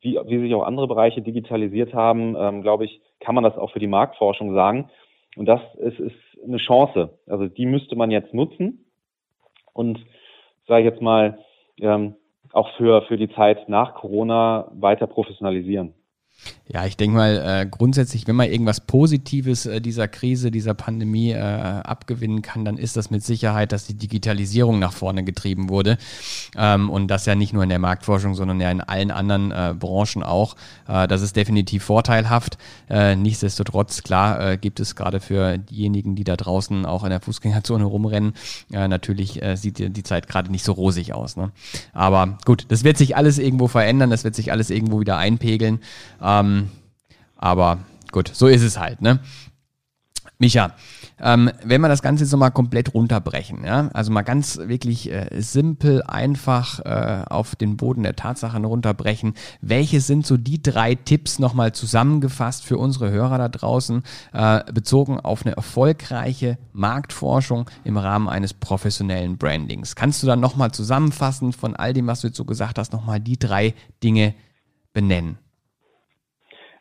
Wie, 0.00 0.18
wie 0.26 0.38
sich 0.38 0.54
auch 0.54 0.64
andere 0.64 0.86
Bereiche 0.86 1.22
digitalisiert 1.22 1.94
haben, 1.94 2.36
ähm, 2.38 2.62
glaube 2.62 2.84
ich, 2.84 3.00
kann 3.20 3.34
man 3.34 3.44
das 3.44 3.56
auch 3.56 3.72
für 3.72 3.78
die 3.78 3.86
Marktforschung 3.86 4.54
sagen. 4.54 4.90
Und 5.36 5.46
das 5.46 5.60
ist, 5.76 5.98
ist 5.98 6.16
eine 6.44 6.58
Chance. 6.58 7.18
Also 7.26 7.46
die 7.46 7.66
müsste 7.66 7.96
man 7.96 8.10
jetzt 8.10 8.34
nutzen 8.34 8.84
und 9.72 10.04
sage 10.66 10.82
ich 10.82 10.90
jetzt 10.90 11.02
mal, 11.02 11.38
ähm, 11.80 12.16
auch 12.54 12.70
für, 12.76 13.02
für 13.02 13.16
die 13.16 13.28
Zeit 13.30 13.68
nach 13.68 13.94
Corona 13.94 14.68
weiter 14.72 15.06
professionalisieren. 15.06 15.94
Ja, 16.66 16.86
ich 16.86 16.96
denke 16.96 17.16
mal, 17.16 17.62
äh, 17.62 17.66
grundsätzlich, 17.66 18.26
wenn 18.26 18.36
man 18.36 18.50
irgendwas 18.50 18.80
Positives 18.80 19.66
äh, 19.66 19.82
dieser 19.82 20.08
Krise, 20.08 20.50
dieser 20.50 20.72
Pandemie 20.72 21.32
äh, 21.32 21.38
abgewinnen 21.38 22.40
kann, 22.40 22.64
dann 22.64 22.78
ist 22.78 22.96
das 22.96 23.10
mit 23.10 23.22
Sicherheit, 23.22 23.70
dass 23.72 23.86
die 23.86 23.94
Digitalisierung 23.94 24.78
nach 24.78 24.94
vorne 24.94 25.24
getrieben 25.24 25.68
wurde. 25.68 25.98
Ähm, 26.56 26.88
und 26.88 27.08
das 27.08 27.26
ja 27.26 27.34
nicht 27.34 27.52
nur 27.52 27.62
in 27.62 27.68
der 27.68 27.78
Marktforschung, 27.78 28.34
sondern 28.34 28.60
ja 28.60 28.70
in 28.70 28.80
allen 28.80 29.10
anderen 29.10 29.52
äh, 29.52 29.74
Branchen 29.78 30.22
auch. 30.22 30.56
Äh, 30.88 31.06
das 31.06 31.20
ist 31.20 31.36
definitiv 31.36 31.84
vorteilhaft. 31.84 32.56
Äh, 32.88 33.14
nichtsdestotrotz, 33.14 34.02
klar, 34.02 34.56
gibt 34.56 34.80
es 34.80 34.96
gerade 34.96 35.20
für 35.20 35.58
diejenigen, 35.58 36.16
die 36.16 36.24
da 36.24 36.36
draußen 36.36 36.86
auch 36.86 37.04
in 37.04 37.10
der 37.10 37.20
Fußgängerzone 37.20 37.84
rumrennen, 37.84 38.34
natürlich 38.70 39.40
sieht 39.54 39.78
die, 39.78 39.90
die 39.90 40.02
Zeit 40.02 40.28
gerade 40.28 40.50
nicht 40.50 40.64
so 40.64 40.72
rosig 40.72 41.12
aus. 41.12 41.36
Ne? 41.36 41.52
Aber 41.92 42.38
gut, 42.44 42.66
das 42.68 42.84
wird 42.84 42.96
sich 42.96 43.16
alles 43.16 43.38
irgendwo 43.38 43.68
verändern, 43.68 44.10
das 44.10 44.24
wird 44.24 44.34
sich 44.34 44.52
alles 44.52 44.70
irgendwo 44.70 45.00
wieder 45.00 45.16
einpegeln. 45.16 45.80
Ähm, 46.24 46.70
aber 47.36 47.78
gut, 48.10 48.30
so 48.32 48.48
ist 48.48 48.62
es 48.62 48.78
halt, 48.78 49.02
ne? 49.02 49.20
Micha, 50.38 50.72
Ähm, 51.20 51.48
wenn 51.62 51.80
wir 51.80 51.88
das 51.88 52.02
Ganze 52.02 52.24
jetzt 52.24 52.32
nochmal 52.32 52.50
komplett 52.50 52.92
runterbrechen, 52.92 53.64
ja, 53.64 53.88
also 53.92 54.10
mal 54.10 54.22
ganz 54.22 54.58
wirklich 54.58 55.10
äh, 55.12 55.28
simpel, 55.40 56.02
einfach 56.02 56.80
äh, 56.80 57.24
auf 57.30 57.54
den 57.54 57.76
Boden 57.76 58.02
der 58.02 58.16
Tatsachen 58.16 58.64
runterbrechen, 58.64 59.34
welche 59.60 60.00
sind 60.00 60.26
so 60.26 60.36
die 60.36 60.60
drei 60.60 60.96
Tipps 60.96 61.38
nochmal 61.38 61.72
zusammengefasst 61.72 62.64
für 62.64 62.78
unsere 62.78 63.12
Hörer 63.12 63.38
da 63.38 63.48
draußen, 63.48 64.02
äh, 64.32 64.72
bezogen 64.72 65.20
auf 65.20 65.46
eine 65.46 65.54
erfolgreiche 65.56 66.58
Marktforschung 66.72 67.70
im 67.84 67.96
Rahmen 67.96 68.28
eines 68.28 68.52
professionellen 68.52 69.38
Brandings? 69.38 69.94
Kannst 69.94 70.20
du 70.22 70.26
dann 70.26 70.40
nochmal 70.40 70.72
zusammenfassen 70.72 71.52
von 71.52 71.76
all 71.76 71.92
dem, 71.92 72.08
was 72.08 72.22
du 72.22 72.26
jetzt 72.26 72.36
so 72.36 72.44
gesagt 72.44 72.76
hast, 72.76 72.92
nochmal 72.92 73.20
die 73.20 73.38
drei 73.38 73.72
Dinge 74.02 74.34
benennen? 74.92 75.38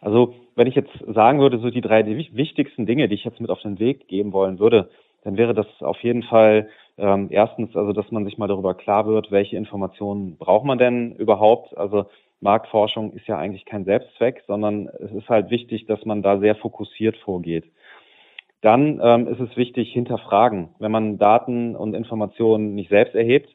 Also 0.04 0.34
wenn 0.56 0.68
ich 0.68 0.76
jetzt 0.76 0.92
sagen 1.08 1.40
würde, 1.40 1.60
so 1.60 1.70
die 1.70 1.82
drei 1.82 2.06
wichtigsten 2.06 2.86
Dinge, 2.86 3.08
die 3.08 3.16
ich 3.16 3.24
jetzt 3.24 3.40
mit 3.40 3.50
auf 3.50 3.62
den 3.62 3.80
Weg 3.80 4.08
geben 4.08 4.34
wollen 4.34 4.60
würde, 4.60 4.90
dann 5.24 5.38
wäre 5.38 5.54
das 5.54 5.68
auf 5.80 6.02
jeden 6.04 6.24
Fall 6.24 6.68
ähm, 6.98 7.28
erstens, 7.32 7.76
also 7.76 7.94
dass 7.94 8.12
man 8.12 8.26
sich 8.26 8.38
mal 8.38 8.48
darüber 8.48 8.74
klar 8.76 9.08
wird, 9.08 9.32
welche 9.32 9.56
Informationen 9.56 10.38
braucht 10.38 10.66
man 10.66 10.78
denn 10.78 11.16
überhaupt. 11.16 11.76
Also 11.78 12.06
Marktforschung 12.42 13.14
ist 13.14 13.28
ja 13.28 13.38
eigentlich 13.38 13.66
kein 13.66 13.86
Selbstzweck, 13.86 14.44
sondern 14.46 14.90
es 15.00 15.12
ist 15.12 15.30
halt 15.30 15.50
wichtig, 15.50 15.86
dass 15.86 16.04
man 16.06 16.22
da 16.22 16.38
sehr 16.40 16.56
fokussiert 16.56 17.16
vorgeht. 17.18 17.66
Dann 18.62 19.00
ähm, 19.02 19.28
ist 19.28 19.40
es 19.40 19.56
wichtig, 19.56 19.92
hinterfragen. 19.94 20.70
Wenn 20.80 20.92
man 20.92 21.18
Daten 21.18 21.76
und 21.76 21.94
Informationen 21.94 22.76
nicht 22.76 22.90
selbst 22.90 23.16
erhebt, 23.16 23.50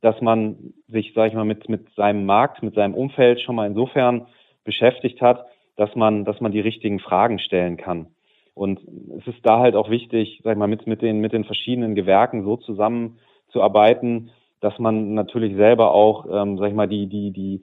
dass 0.00 0.20
man 0.20 0.74
sich, 0.86 1.12
sage 1.14 1.28
ich 1.28 1.34
mal, 1.34 1.44
mit, 1.44 1.68
mit 1.68 1.92
seinem 1.96 2.24
Markt, 2.24 2.62
mit 2.62 2.74
seinem 2.74 2.94
Umfeld 2.94 3.40
schon 3.40 3.56
mal 3.56 3.66
insofern 3.66 4.26
beschäftigt 4.64 5.20
hat, 5.20 5.46
dass 5.78 5.94
man, 5.94 6.24
dass 6.24 6.40
man 6.40 6.50
die 6.50 6.60
richtigen 6.60 6.98
Fragen 6.98 7.38
stellen 7.38 7.76
kann. 7.76 8.08
Und 8.52 8.80
es 9.16 9.28
ist 9.28 9.38
da 9.44 9.60
halt 9.60 9.76
auch 9.76 9.90
wichtig, 9.90 10.40
sag 10.42 10.52
ich 10.52 10.58
mal, 10.58 10.66
mit, 10.66 10.88
mit 10.88 11.02
den, 11.02 11.20
mit 11.20 11.32
den 11.32 11.44
verschiedenen 11.44 11.94
Gewerken 11.94 12.42
so 12.42 12.56
zusammenzuarbeiten, 12.56 14.30
dass 14.60 14.76
man 14.80 15.14
natürlich 15.14 15.54
selber 15.54 15.94
auch, 15.94 16.26
ähm, 16.28 16.58
sag 16.58 16.70
ich 16.70 16.74
mal, 16.74 16.88
die, 16.88 17.06
die, 17.06 17.30
die, 17.30 17.62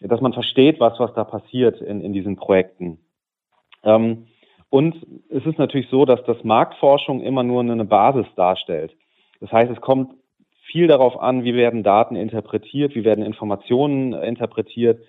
dass 0.00 0.22
man 0.22 0.32
versteht, 0.32 0.80
was, 0.80 0.98
was 0.98 1.12
da 1.12 1.24
passiert 1.24 1.82
in, 1.82 2.00
in 2.00 2.14
diesen 2.14 2.36
Projekten. 2.36 2.98
Ähm, 3.84 4.28
und 4.70 4.96
es 5.28 5.44
ist 5.44 5.58
natürlich 5.58 5.90
so, 5.90 6.06
dass 6.06 6.24
das 6.24 6.42
Marktforschung 6.42 7.20
immer 7.20 7.42
nur 7.42 7.60
eine 7.60 7.84
Basis 7.84 8.26
darstellt. 8.36 8.96
Das 9.40 9.52
heißt, 9.52 9.70
es 9.70 9.82
kommt 9.82 10.14
viel 10.62 10.86
darauf 10.86 11.20
an, 11.20 11.44
wie 11.44 11.54
werden 11.54 11.82
Daten 11.82 12.16
interpretiert, 12.16 12.94
wie 12.94 13.04
werden 13.04 13.22
Informationen 13.22 14.14
interpretiert 14.14 15.00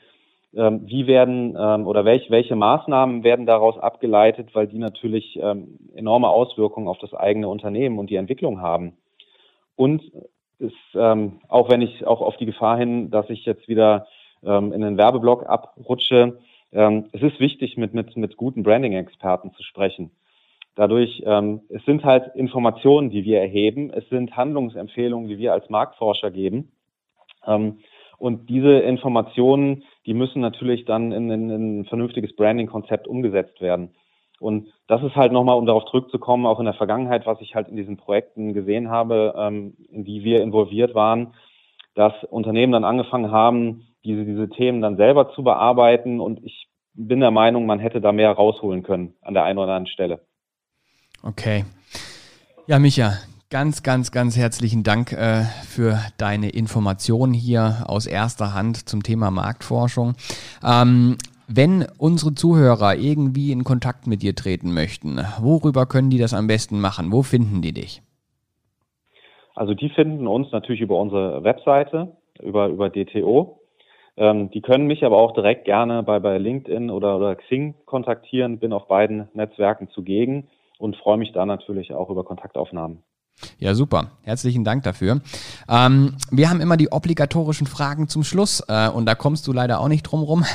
wie 0.53 1.07
werden 1.07 1.55
ähm, 1.57 1.87
oder 1.87 2.03
welch, 2.03 2.29
welche 2.29 2.57
Maßnahmen 2.57 3.23
werden 3.23 3.45
daraus 3.45 3.77
abgeleitet, 3.77 4.53
weil 4.53 4.67
die 4.67 4.79
natürlich 4.79 5.39
ähm, 5.41 5.79
enorme 5.95 6.27
Auswirkungen 6.27 6.89
auf 6.89 6.97
das 6.99 7.13
eigene 7.13 7.47
Unternehmen 7.47 7.99
und 7.99 8.09
die 8.09 8.17
Entwicklung 8.17 8.61
haben. 8.61 8.97
Und 9.77 10.03
ist, 10.59 10.75
ähm, 10.93 11.39
auch 11.47 11.69
wenn 11.69 11.81
ich 11.81 12.05
auch 12.05 12.21
auf 12.21 12.37
die 12.37 12.45
Gefahr 12.45 12.77
hin, 12.77 13.09
dass 13.09 13.29
ich 13.29 13.45
jetzt 13.45 13.67
wieder 13.67 14.07
ähm, 14.43 14.71
in 14.73 14.81
den 14.81 14.97
Werbeblock 14.97 15.47
abrutsche, 15.47 16.39
ähm, 16.71 17.07
es 17.11 17.21
ist 17.21 17.39
wichtig, 17.39 17.77
mit, 17.77 17.93
mit, 17.93 18.15
mit 18.15 18.37
guten 18.37 18.63
Branding-Experten 18.63 19.53
zu 19.53 19.63
sprechen. 19.63 20.11
Dadurch, 20.75 21.23
ähm, 21.25 21.61
es 21.69 21.83
sind 21.85 22.03
halt 22.05 22.33
Informationen, 22.35 23.09
die 23.09 23.25
wir 23.25 23.39
erheben, 23.39 23.91
es 23.91 24.07
sind 24.09 24.37
Handlungsempfehlungen, 24.37 25.27
die 25.27 25.37
wir 25.37 25.51
als 25.51 25.69
Marktforscher 25.69 26.31
geben. 26.31 26.71
Ähm, 27.45 27.79
und 28.21 28.51
diese 28.51 28.77
Informationen, 28.77 29.84
die 30.05 30.13
müssen 30.13 30.41
natürlich 30.41 30.86
dann 30.86 31.12
in, 31.12 31.31
in, 31.31 31.49
in 31.49 31.79
ein 31.79 31.86
vernünftiges 31.86 32.36
Branding-Konzept 32.36 33.07
umgesetzt 33.07 33.60
werden. 33.62 33.95
Und 34.39 34.67
das 34.88 35.01
ist 35.01 35.15
halt 35.15 35.31
nochmal, 35.31 35.57
um 35.57 35.65
darauf 35.65 35.86
zurückzukommen, 35.86 36.45
auch 36.45 36.60
in 36.60 36.65
der 36.65 36.75
Vergangenheit, 36.75 37.25
was 37.25 37.41
ich 37.41 37.55
halt 37.55 37.67
in 37.67 37.77
diesen 37.77 37.97
Projekten 37.97 38.53
gesehen 38.53 38.91
habe, 38.91 39.34
ähm, 39.36 39.73
in 39.89 40.03
die 40.03 40.23
wir 40.23 40.43
involviert 40.43 40.93
waren, 40.93 41.34
dass 41.95 42.13
Unternehmen 42.29 42.73
dann 42.73 42.84
angefangen 42.84 43.31
haben, 43.31 43.88
diese, 44.05 44.23
diese 44.23 44.49
Themen 44.49 44.81
dann 44.81 44.97
selber 44.97 45.34
zu 45.34 45.43
bearbeiten. 45.43 46.19
Und 46.19 46.43
ich 46.43 46.67
bin 46.93 47.21
der 47.21 47.31
Meinung, 47.31 47.65
man 47.65 47.79
hätte 47.79 48.01
da 48.01 48.12
mehr 48.12 48.31
rausholen 48.34 48.84
können 48.84 49.15
an 49.23 49.34
der 49.34 49.45
einen 49.45 49.57
oder 49.57 49.73
anderen 49.73 49.88
Stelle. 49.88 50.19
Okay. 51.23 51.65
Ja, 52.67 52.77
Micha, 52.77 53.13
Ganz, 53.51 53.83
ganz, 53.83 54.13
ganz 54.13 54.37
herzlichen 54.37 54.83
Dank 54.83 55.11
äh, 55.11 55.41
für 55.67 55.97
deine 56.17 56.51
Informationen 56.51 57.33
hier 57.33 57.83
aus 57.85 58.07
erster 58.07 58.53
Hand 58.53 58.87
zum 58.87 59.03
Thema 59.03 59.29
Marktforschung. 59.29 60.13
Ähm, 60.63 61.17
wenn 61.49 61.85
unsere 61.99 62.33
Zuhörer 62.33 62.95
irgendwie 62.95 63.51
in 63.51 63.65
Kontakt 63.65 64.07
mit 64.07 64.23
dir 64.23 64.35
treten 64.35 64.73
möchten, 64.73 65.17
worüber 65.41 65.85
können 65.85 66.09
die 66.09 66.17
das 66.17 66.33
am 66.33 66.47
besten 66.47 66.79
machen? 66.79 67.11
Wo 67.11 67.23
finden 67.23 67.61
die 67.61 67.73
dich? 67.73 68.01
Also 69.53 69.73
die 69.73 69.89
finden 69.89 70.27
uns 70.27 70.49
natürlich 70.53 70.79
über 70.79 70.97
unsere 70.97 71.43
Webseite, 71.43 72.15
über, 72.41 72.69
über 72.69 72.89
DTO. 72.89 73.59
Ähm, 74.15 74.49
die 74.51 74.61
können 74.61 74.87
mich 74.87 75.03
aber 75.03 75.17
auch 75.17 75.33
direkt 75.33 75.65
gerne 75.65 76.03
bei, 76.03 76.19
bei 76.19 76.37
LinkedIn 76.37 76.89
oder, 76.89 77.17
oder 77.17 77.35
Xing 77.35 77.75
kontaktieren. 77.83 78.59
Bin 78.59 78.71
auf 78.71 78.87
beiden 78.87 79.27
Netzwerken 79.33 79.89
zugegen 79.89 80.47
und 80.79 80.95
freue 80.95 81.17
mich 81.17 81.33
da 81.33 81.45
natürlich 81.45 81.93
auch 81.93 82.09
über 82.09 82.23
Kontaktaufnahmen. 82.23 83.03
Ja, 83.60 83.73
super. 83.75 84.12
Herzlichen 84.23 84.63
Dank 84.63 84.84
dafür. 84.84 85.21
Ähm, 85.69 86.15
wir 86.32 86.49
haben 86.49 86.62
immer 86.62 86.77
die 86.77 86.91
obligatorischen 86.91 87.67
Fragen 87.67 88.08
zum 88.08 88.23
Schluss 88.23 88.63
äh, 88.67 88.89
und 88.89 89.06
da 89.06 89.15
kommst 89.15 89.47
du 89.47 89.54
leider 89.54 89.80
auch 89.80 89.88
nicht 89.88 90.04
drum 90.04 90.23
rum. 90.23 90.45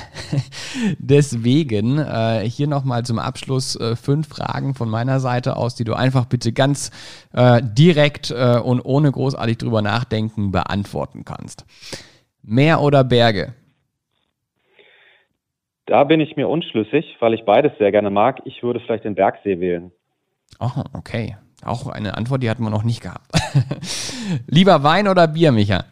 Deswegen 0.98 1.98
äh, 1.98 2.48
hier 2.48 2.66
nochmal 2.66 3.04
zum 3.04 3.18
Abschluss 3.18 3.76
äh, 3.76 3.96
fünf 3.96 4.28
Fragen 4.28 4.74
von 4.74 4.88
meiner 4.88 5.20
Seite 5.20 5.56
aus, 5.56 5.74
die 5.74 5.84
du 5.84 5.94
einfach 5.94 6.26
bitte 6.26 6.52
ganz 6.52 6.90
äh, 7.32 7.60
direkt 7.62 8.30
äh, 8.30 8.58
und 8.58 8.80
ohne 8.80 9.10
großartig 9.10 9.58
drüber 9.58 9.82
nachdenken 9.82 10.52
beantworten 10.52 11.24
kannst. 11.24 11.64
Meer 12.42 12.80
oder 12.80 13.04
Berge? 13.04 13.54
Da 15.86 16.02
bin 16.02 16.20
ich 16.20 16.36
mir 16.36 16.48
unschlüssig, 16.48 17.16
weil 17.20 17.34
ich 17.34 17.44
beides 17.44 17.72
sehr 17.78 17.92
gerne 17.92 18.10
mag. 18.10 18.40
Ich 18.44 18.62
würde 18.62 18.80
vielleicht 18.80 19.04
den 19.04 19.14
Bergsee 19.14 19.60
wählen. 19.60 19.92
Oh, 20.58 20.82
okay. 20.92 21.36
Auch 21.66 21.88
eine 21.88 22.16
Antwort, 22.16 22.42
die 22.42 22.50
hatten 22.50 22.62
wir 22.62 22.70
noch 22.70 22.84
nicht 22.84 23.02
gehabt. 23.02 23.26
Lieber 24.46 24.82
Wein 24.82 25.08
oder 25.08 25.26
Bier, 25.26 25.52
Micha? 25.52 25.84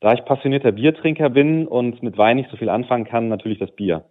Da 0.00 0.14
ich 0.14 0.24
passionierter 0.24 0.72
Biertrinker 0.72 1.30
bin 1.30 1.66
und 1.66 2.02
mit 2.02 2.16
Wein 2.16 2.36
nicht 2.36 2.50
so 2.50 2.56
viel 2.56 2.68
anfangen 2.68 3.04
kann, 3.04 3.28
natürlich 3.28 3.58
das 3.58 3.74
Bier. 3.74 4.04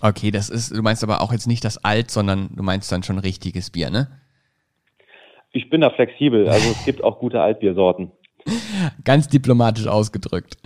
Okay, 0.00 0.30
das 0.30 0.50
ist, 0.50 0.76
du 0.76 0.82
meinst 0.82 1.04
aber 1.04 1.20
auch 1.20 1.32
jetzt 1.32 1.46
nicht 1.46 1.64
das 1.64 1.84
Alt, 1.84 2.10
sondern 2.10 2.50
du 2.54 2.62
meinst 2.62 2.90
dann 2.90 3.02
schon 3.02 3.18
richtiges 3.18 3.70
Bier, 3.70 3.90
ne? 3.90 4.08
Ich 5.52 5.70
bin 5.70 5.80
da 5.80 5.90
flexibel, 5.90 6.48
also 6.48 6.70
es 6.70 6.84
gibt 6.84 7.04
auch 7.04 7.20
gute 7.20 7.40
Altbiersorten. 7.40 8.10
Ganz 9.04 9.28
diplomatisch 9.28 9.86
ausgedrückt. 9.86 10.56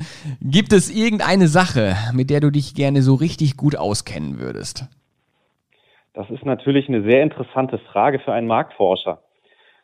Gibt 0.41 0.73
es 0.73 0.91
irgendeine 0.91 1.49
Sache, 1.49 1.95
mit 2.15 2.31
der 2.31 2.41
du 2.41 2.51
dich 2.51 2.75
gerne 2.75 3.03
so 3.03 3.15
richtig 3.15 3.57
gut 3.59 3.77
auskennen 3.77 4.39
würdest? 4.39 4.87
Das 6.15 6.31
ist 6.31 6.45
natürlich 6.45 6.89
eine 6.89 7.03
sehr 7.03 7.23
interessante 7.23 7.79
Frage 7.79 8.19
für 8.19 8.33
einen 8.33 8.47
Marktforscher. 8.47 9.23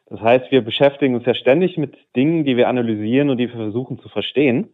Das 0.06 0.20
heißt, 0.20 0.50
wir 0.50 0.62
beschäftigen 0.62 1.14
uns 1.14 1.26
ja 1.26 1.34
ständig 1.34 1.76
mit 1.76 1.96
Dingen, 2.14 2.44
die 2.44 2.56
wir 2.56 2.68
analysieren 2.68 3.30
und 3.30 3.38
die 3.38 3.48
wir 3.48 3.56
versuchen 3.56 3.98
zu 3.98 4.08
verstehen. 4.08 4.68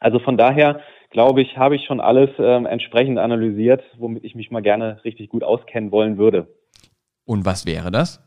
Also 0.00 0.18
von 0.18 0.36
daher 0.36 0.80
glaube 1.10 1.42
ich, 1.42 1.58
habe 1.58 1.76
ich 1.76 1.84
schon 1.84 2.00
alles 2.00 2.30
ähm, 2.38 2.66
entsprechend 2.66 3.18
analysiert, 3.18 3.82
womit 3.98 4.24
ich 4.24 4.34
mich 4.34 4.50
mal 4.50 4.62
gerne 4.62 5.00
richtig 5.04 5.28
gut 5.28 5.44
auskennen 5.44 5.92
wollen 5.92 6.18
würde. 6.18 6.48
Und 7.26 7.44
was 7.44 7.66
wäre 7.66 7.90
das? 7.90 8.22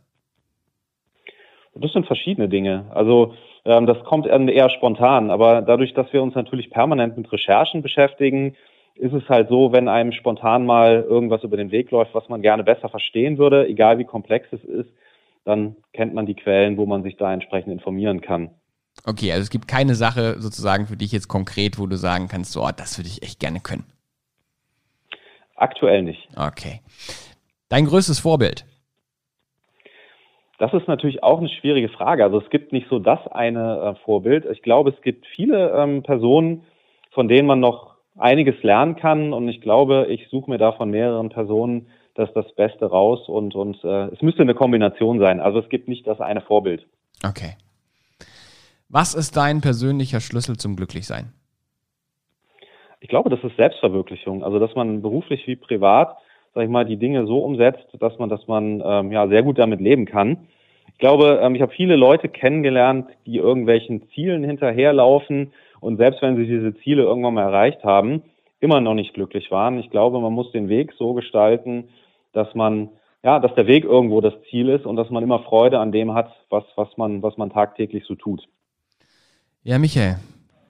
Das 1.76 1.92
sind 1.92 2.06
verschiedene 2.06 2.50
Dinge. 2.50 2.86
Also 2.94 3.34
ähm, 3.66 3.88
das 3.88 4.04
kommt 4.04 4.28
eher 4.28 4.70
spontan, 4.70 5.32
aber 5.32 5.62
dadurch, 5.62 5.94
dass 5.94 6.12
wir 6.14 6.22
uns 6.22 6.36
natürlich 6.36 6.70
permanent 6.70 7.18
mit 7.18 7.32
Recherchen 7.32 7.82
beschäftigen, 7.82 8.56
ist 8.96 9.14
es 9.14 9.28
halt 9.28 9.50
so, 9.50 9.72
wenn 9.72 9.88
einem 9.88 10.12
spontan 10.12 10.66
mal 10.66 11.06
irgendwas 11.08 11.44
über 11.44 11.58
den 11.58 11.72
Weg 11.72 11.92
läuft, 11.92 12.14
was 12.14 12.30
man 12.30 12.42
gerne 12.42 12.64
besser 12.64 12.90
verstehen 12.90 13.38
würde, 13.38 13.68
egal 13.68 13.98
wie 13.98 14.06
komplex 14.06 14.48
es 14.52 14.64
ist, 14.64 14.90
dann 15.46 15.76
kennt 15.94 16.14
man 16.14 16.26
die 16.26 16.36
Quellen, 16.36 16.78
wo 16.78 16.86
man 16.86 17.04
sich 17.04 17.18
da 17.18 17.34
entsprechend 17.34 17.74
informieren 17.74 18.22
kann. 18.22 18.52
Okay, 19.06 19.32
also 19.32 19.42
es 19.42 19.50
gibt 19.50 19.68
keine 19.68 19.96
Sache 19.96 20.40
sozusagen 20.40 20.86
für 20.86 20.96
dich 20.96 21.12
jetzt 21.12 21.28
konkret, 21.28 21.80
wo 21.80 21.88
du 21.88 21.98
sagen 21.98 22.28
kannst, 22.28 22.54
so, 22.54 22.64
oh, 22.64 22.70
das 22.76 22.98
würde 22.98 23.10
ich 23.10 23.24
echt 23.24 23.40
gerne 23.40 23.60
können. 23.60 23.86
Aktuell 25.56 26.04
nicht. 26.04 26.28
Okay. 26.36 26.82
Dein 27.70 27.86
größtes 27.86 28.20
Vorbild? 28.20 28.66
Das 30.60 30.74
ist 30.74 30.88
natürlich 30.88 31.24
auch 31.24 31.40
eine 31.40 31.50
schwierige 31.50 31.90
Frage. 31.90 32.24
Also 32.24 32.40
es 32.40 32.50
gibt 32.50 32.72
nicht 32.72 32.88
so 32.90 33.00
das 33.00 33.20
eine 33.28 33.96
äh, 33.98 34.06
Vorbild. 34.06 34.46
Ich 34.46 34.62
glaube, 34.62 34.92
es 34.92 35.02
gibt 35.02 35.26
viele 35.26 35.72
ähm, 35.72 36.04
Personen, 36.04 36.64
von 37.12 37.28
denen 37.28 37.48
man 37.48 37.60
noch 37.60 37.93
einiges 38.18 38.62
lernen 38.64 38.96
kann 38.96 39.34
und 39.34 39.48
ich 39.48 39.62
glaube, 39.62 40.08
ich 40.10 40.28
suche 40.30 40.50
mir 40.50 40.58
da 40.58 40.72
von 40.74 40.90
mehreren 40.90 41.30
Personen 41.30 41.88
das 42.16 42.32
das 42.34 42.54
Beste 42.56 42.86
raus 42.86 43.28
und, 43.28 43.56
und 43.56 43.84
äh, 43.84 44.08
es 44.10 44.22
müsste 44.22 44.44
eine 44.44 44.54
Kombination 44.54 45.20
sein. 45.20 45.40
Also 45.40 45.60
es 45.60 45.70
gibt 45.70 45.88
nicht 45.88 46.06
das 46.06 46.22
eine 46.22 46.42
Vorbild. 46.42 46.86
Okay. 47.26 47.58
Was 48.88 49.16
ist 49.16 49.36
dein 49.36 49.62
persönlicher 49.62 50.20
Schlüssel 50.20 50.58
zum 50.58 50.76
Glücklichsein? 50.76 51.34
Ich 53.00 53.10
glaube, 53.10 53.32
das 53.32 53.44
ist 53.44 53.58
Selbstverwirklichung. 53.58 54.44
Also 54.44 54.60
dass 54.60 54.76
man 54.76 55.02
beruflich 55.02 55.48
wie 55.48 55.56
privat 55.56 56.18
sag 56.54 56.64
ich 56.64 56.70
mal, 56.70 56.86
die 56.86 56.98
Dinge 56.98 57.26
so 57.26 57.40
umsetzt, 57.40 57.88
dass 58.00 58.18
man, 58.20 58.30
dass 58.30 58.48
man 58.48 58.82
ähm, 58.86 59.12
ja 59.12 59.28
sehr 59.28 59.44
gut 59.44 59.58
damit 59.58 59.82
leben 59.82 60.06
kann. 60.06 60.48
Ich 60.92 61.00
glaube, 61.00 61.40
ähm, 61.42 61.56
ich 61.56 61.62
habe 61.62 61.74
viele 61.74 61.96
Leute 61.96 62.30
kennengelernt, 62.30 63.10
die 63.26 63.38
irgendwelchen 63.38 64.08
Zielen 64.10 64.44
hinterherlaufen 64.44 65.54
und 65.84 65.98
selbst 65.98 66.22
wenn 66.22 66.36
sie 66.38 66.46
diese 66.46 66.76
Ziele 66.78 67.04
irgendwann 67.04 67.36
mal 67.36 67.44
erreicht 67.44 67.84
haben, 67.84 68.24
immer 68.60 68.82
noch 68.82 68.94
nicht 68.94 69.14
glücklich 69.14 69.52
waren. 69.52 69.78
Ich 69.78 69.90
glaube, 69.90 70.20
man 70.20 70.34
muss 70.34 70.52
den 70.52 70.70
Weg 70.70 70.94
so 70.98 71.14
gestalten, 71.14 71.90
dass 72.32 72.56
man 72.56 72.90
ja, 73.24 73.40
dass 73.40 73.56
der 73.56 73.68
Weg 73.68 73.86
irgendwo 73.86 74.20
das 74.20 74.34
Ziel 74.50 74.70
ist 74.70 74.86
und 74.86 74.98
dass 74.98 75.10
man 75.10 75.24
immer 75.24 75.40
Freude 75.40 75.80
an 75.80 75.92
dem 75.92 76.14
hat, 76.14 76.30
was, 76.50 76.66
was 76.76 76.90
man, 76.98 77.24
was 77.24 77.38
man 77.38 77.50
tagtäglich 77.50 78.04
so 78.06 78.16
tut. 78.16 78.44
Ja, 79.64 79.80
Michael, 79.80 80.18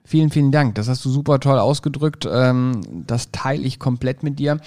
Vielen, 0.05 0.31
vielen 0.31 0.51
Dank. 0.51 0.75
Das 0.75 0.89
hast 0.89 1.05
du 1.05 1.09
super 1.09 1.39
toll 1.39 1.57
ausgedrückt. 1.57 2.27
Ähm, 2.29 2.81
das 3.07 3.31
teile 3.31 3.63
ich 3.63 3.79
komplett 3.79 4.21
mit 4.21 4.37
dir. 4.37 4.59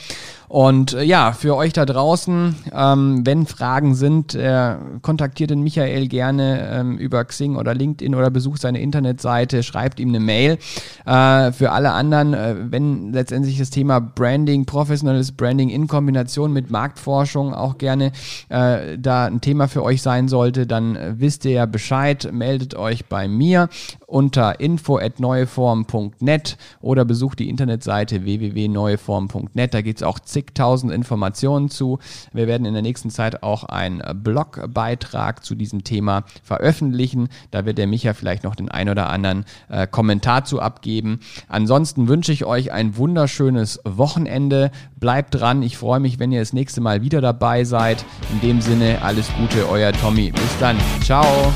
Und 0.49 0.95
äh, 0.95 1.03
ja, 1.03 1.33
für 1.33 1.57
euch 1.57 1.75
da 1.75 1.85
draußen, 1.85 2.55
ähm, 2.73 3.27
wenn 3.27 3.45
Fragen 3.45 3.95
sind, 3.95 4.35
äh, 4.35 4.77
kontaktiert 5.03 5.51
den 5.51 5.61
Michael 5.63 6.09
gerne 6.09 6.71
ähm, 6.73 6.97
über 6.97 7.23
Xing 7.25 7.57
oder 7.57 7.75
LinkedIn 7.75 8.15
oder 8.15 8.31
besucht 8.31 8.63
seine 8.63 8.81
Internetseite, 8.81 9.63
schreibt 9.63 10.01
ihm 10.01 10.09
eine 10.09 10.21
Mail. 10.21 10.59
Äh, 11.05 11.53
für 11.53 11.73
alle 11.73 11.93
anderen, 11.93 12.71
wenn 12.71 13.13
letztendlich 13.13 13.59
das 13.59 13.71
Thema 13.71 14.01
Branding, 14.01 14.65
professionelles 14.65 15.33
Branding 15.33 15.69
in 15.69 15.87
Kombination 15.87 16.53
mit 16.53 16.71
Marktforschung 16.71 17.55
auch 17.55 17.79
gerne 17.79 18.13
da 18.49 19.27
ein 19.27 19.41
Thema 19.41 19.69
für 19.69 19.83
euch 19.83 20.03
sein 20.03 20.29
sollte, 20.29 20.67
dann 20.67 20.99
wisst 21.19 21.45
ihr 21.45 21.53
ja 21.53 21.67
Bescheid. 21.67 22.31
Meldet 22.33 22.75
euch 22.75 23.07
bei 23.07 23.29
mir 23.29 23.69
unter 24.07 24.61
info 24.61 24.99
neueform.net 25.27 26.57
oder 26.81 27.05
besucht 27.05 27.41
die 27.41 27.49
Internetseite 27.49 28.25
www.neueform.net. 28.25 29.75
Da 29.75 29.81
gibt 29.83 29.99
es 29.99 30.03
auch 30.03 30.21
zigtausend 30.21 30.93
Informationen 30.93 31.69
zu. 31.69 31.99
Wir 32.33 32.47
werden 32.47 32.65
in 32.65 32.75
der 32.75 32.83
nächsten 32.83 33.11
Zeit 33.11 33.43
auch 33.43 33.65
einen 33.65 34.03
Blogbeitrag 34.23 35.45
zu 35.45 35.55
diesem 35.55 35.83
Thema 35.83 36.25
veröffentlichen. 36.43 37.29
Da 37.51 37.67
wird 37.67 37.79
der 37.79 37.89
Micha 37.89 38.15
vielleicht 38.15 38.45
noch 38.45 38.55
den 38.55 38.69
ein 38.69 38.89
oder 38.89 39.09
anderen 39.09 39.45
äh, 39.69 39.87
Kommentar 39.87 40.45
zu 40.45 40.61
abgeben. 40.61 41.21
Ansonsten 41.49 42.09
wünsche 42.09 42.33
ich 42.33 42.45
euch 42.45 42.73
ein 42.73 42.97
wunderschönes 42.97 43.81
Wochenende. 43.85 44.71
Bleibt 44.97 45.35
dran. 45.35 45.63
Ich 45.63 45.77
freue 45.77 46.01
mich, 46.01 46.19
wenn 46.19 46.31
ihr 46.31 46.41
das 46.41 46.53
nächste 46.53 46.81
Mal 46.81 47.03
wieder 47.03 47.21
dabei 47.21 47.65
seid. 47.65 48.05
In 48.33 48.41
dem 48.49 48.61
Sinne, 48.61 49.03
alles 49.03 49.29
Gute, 49.39 49.69
euer 49.69 49.93
Tommy. 49.93 50.31
Bis 50.31 50.59
dann. 50.61 50.77
Ciao. 51.03 51.53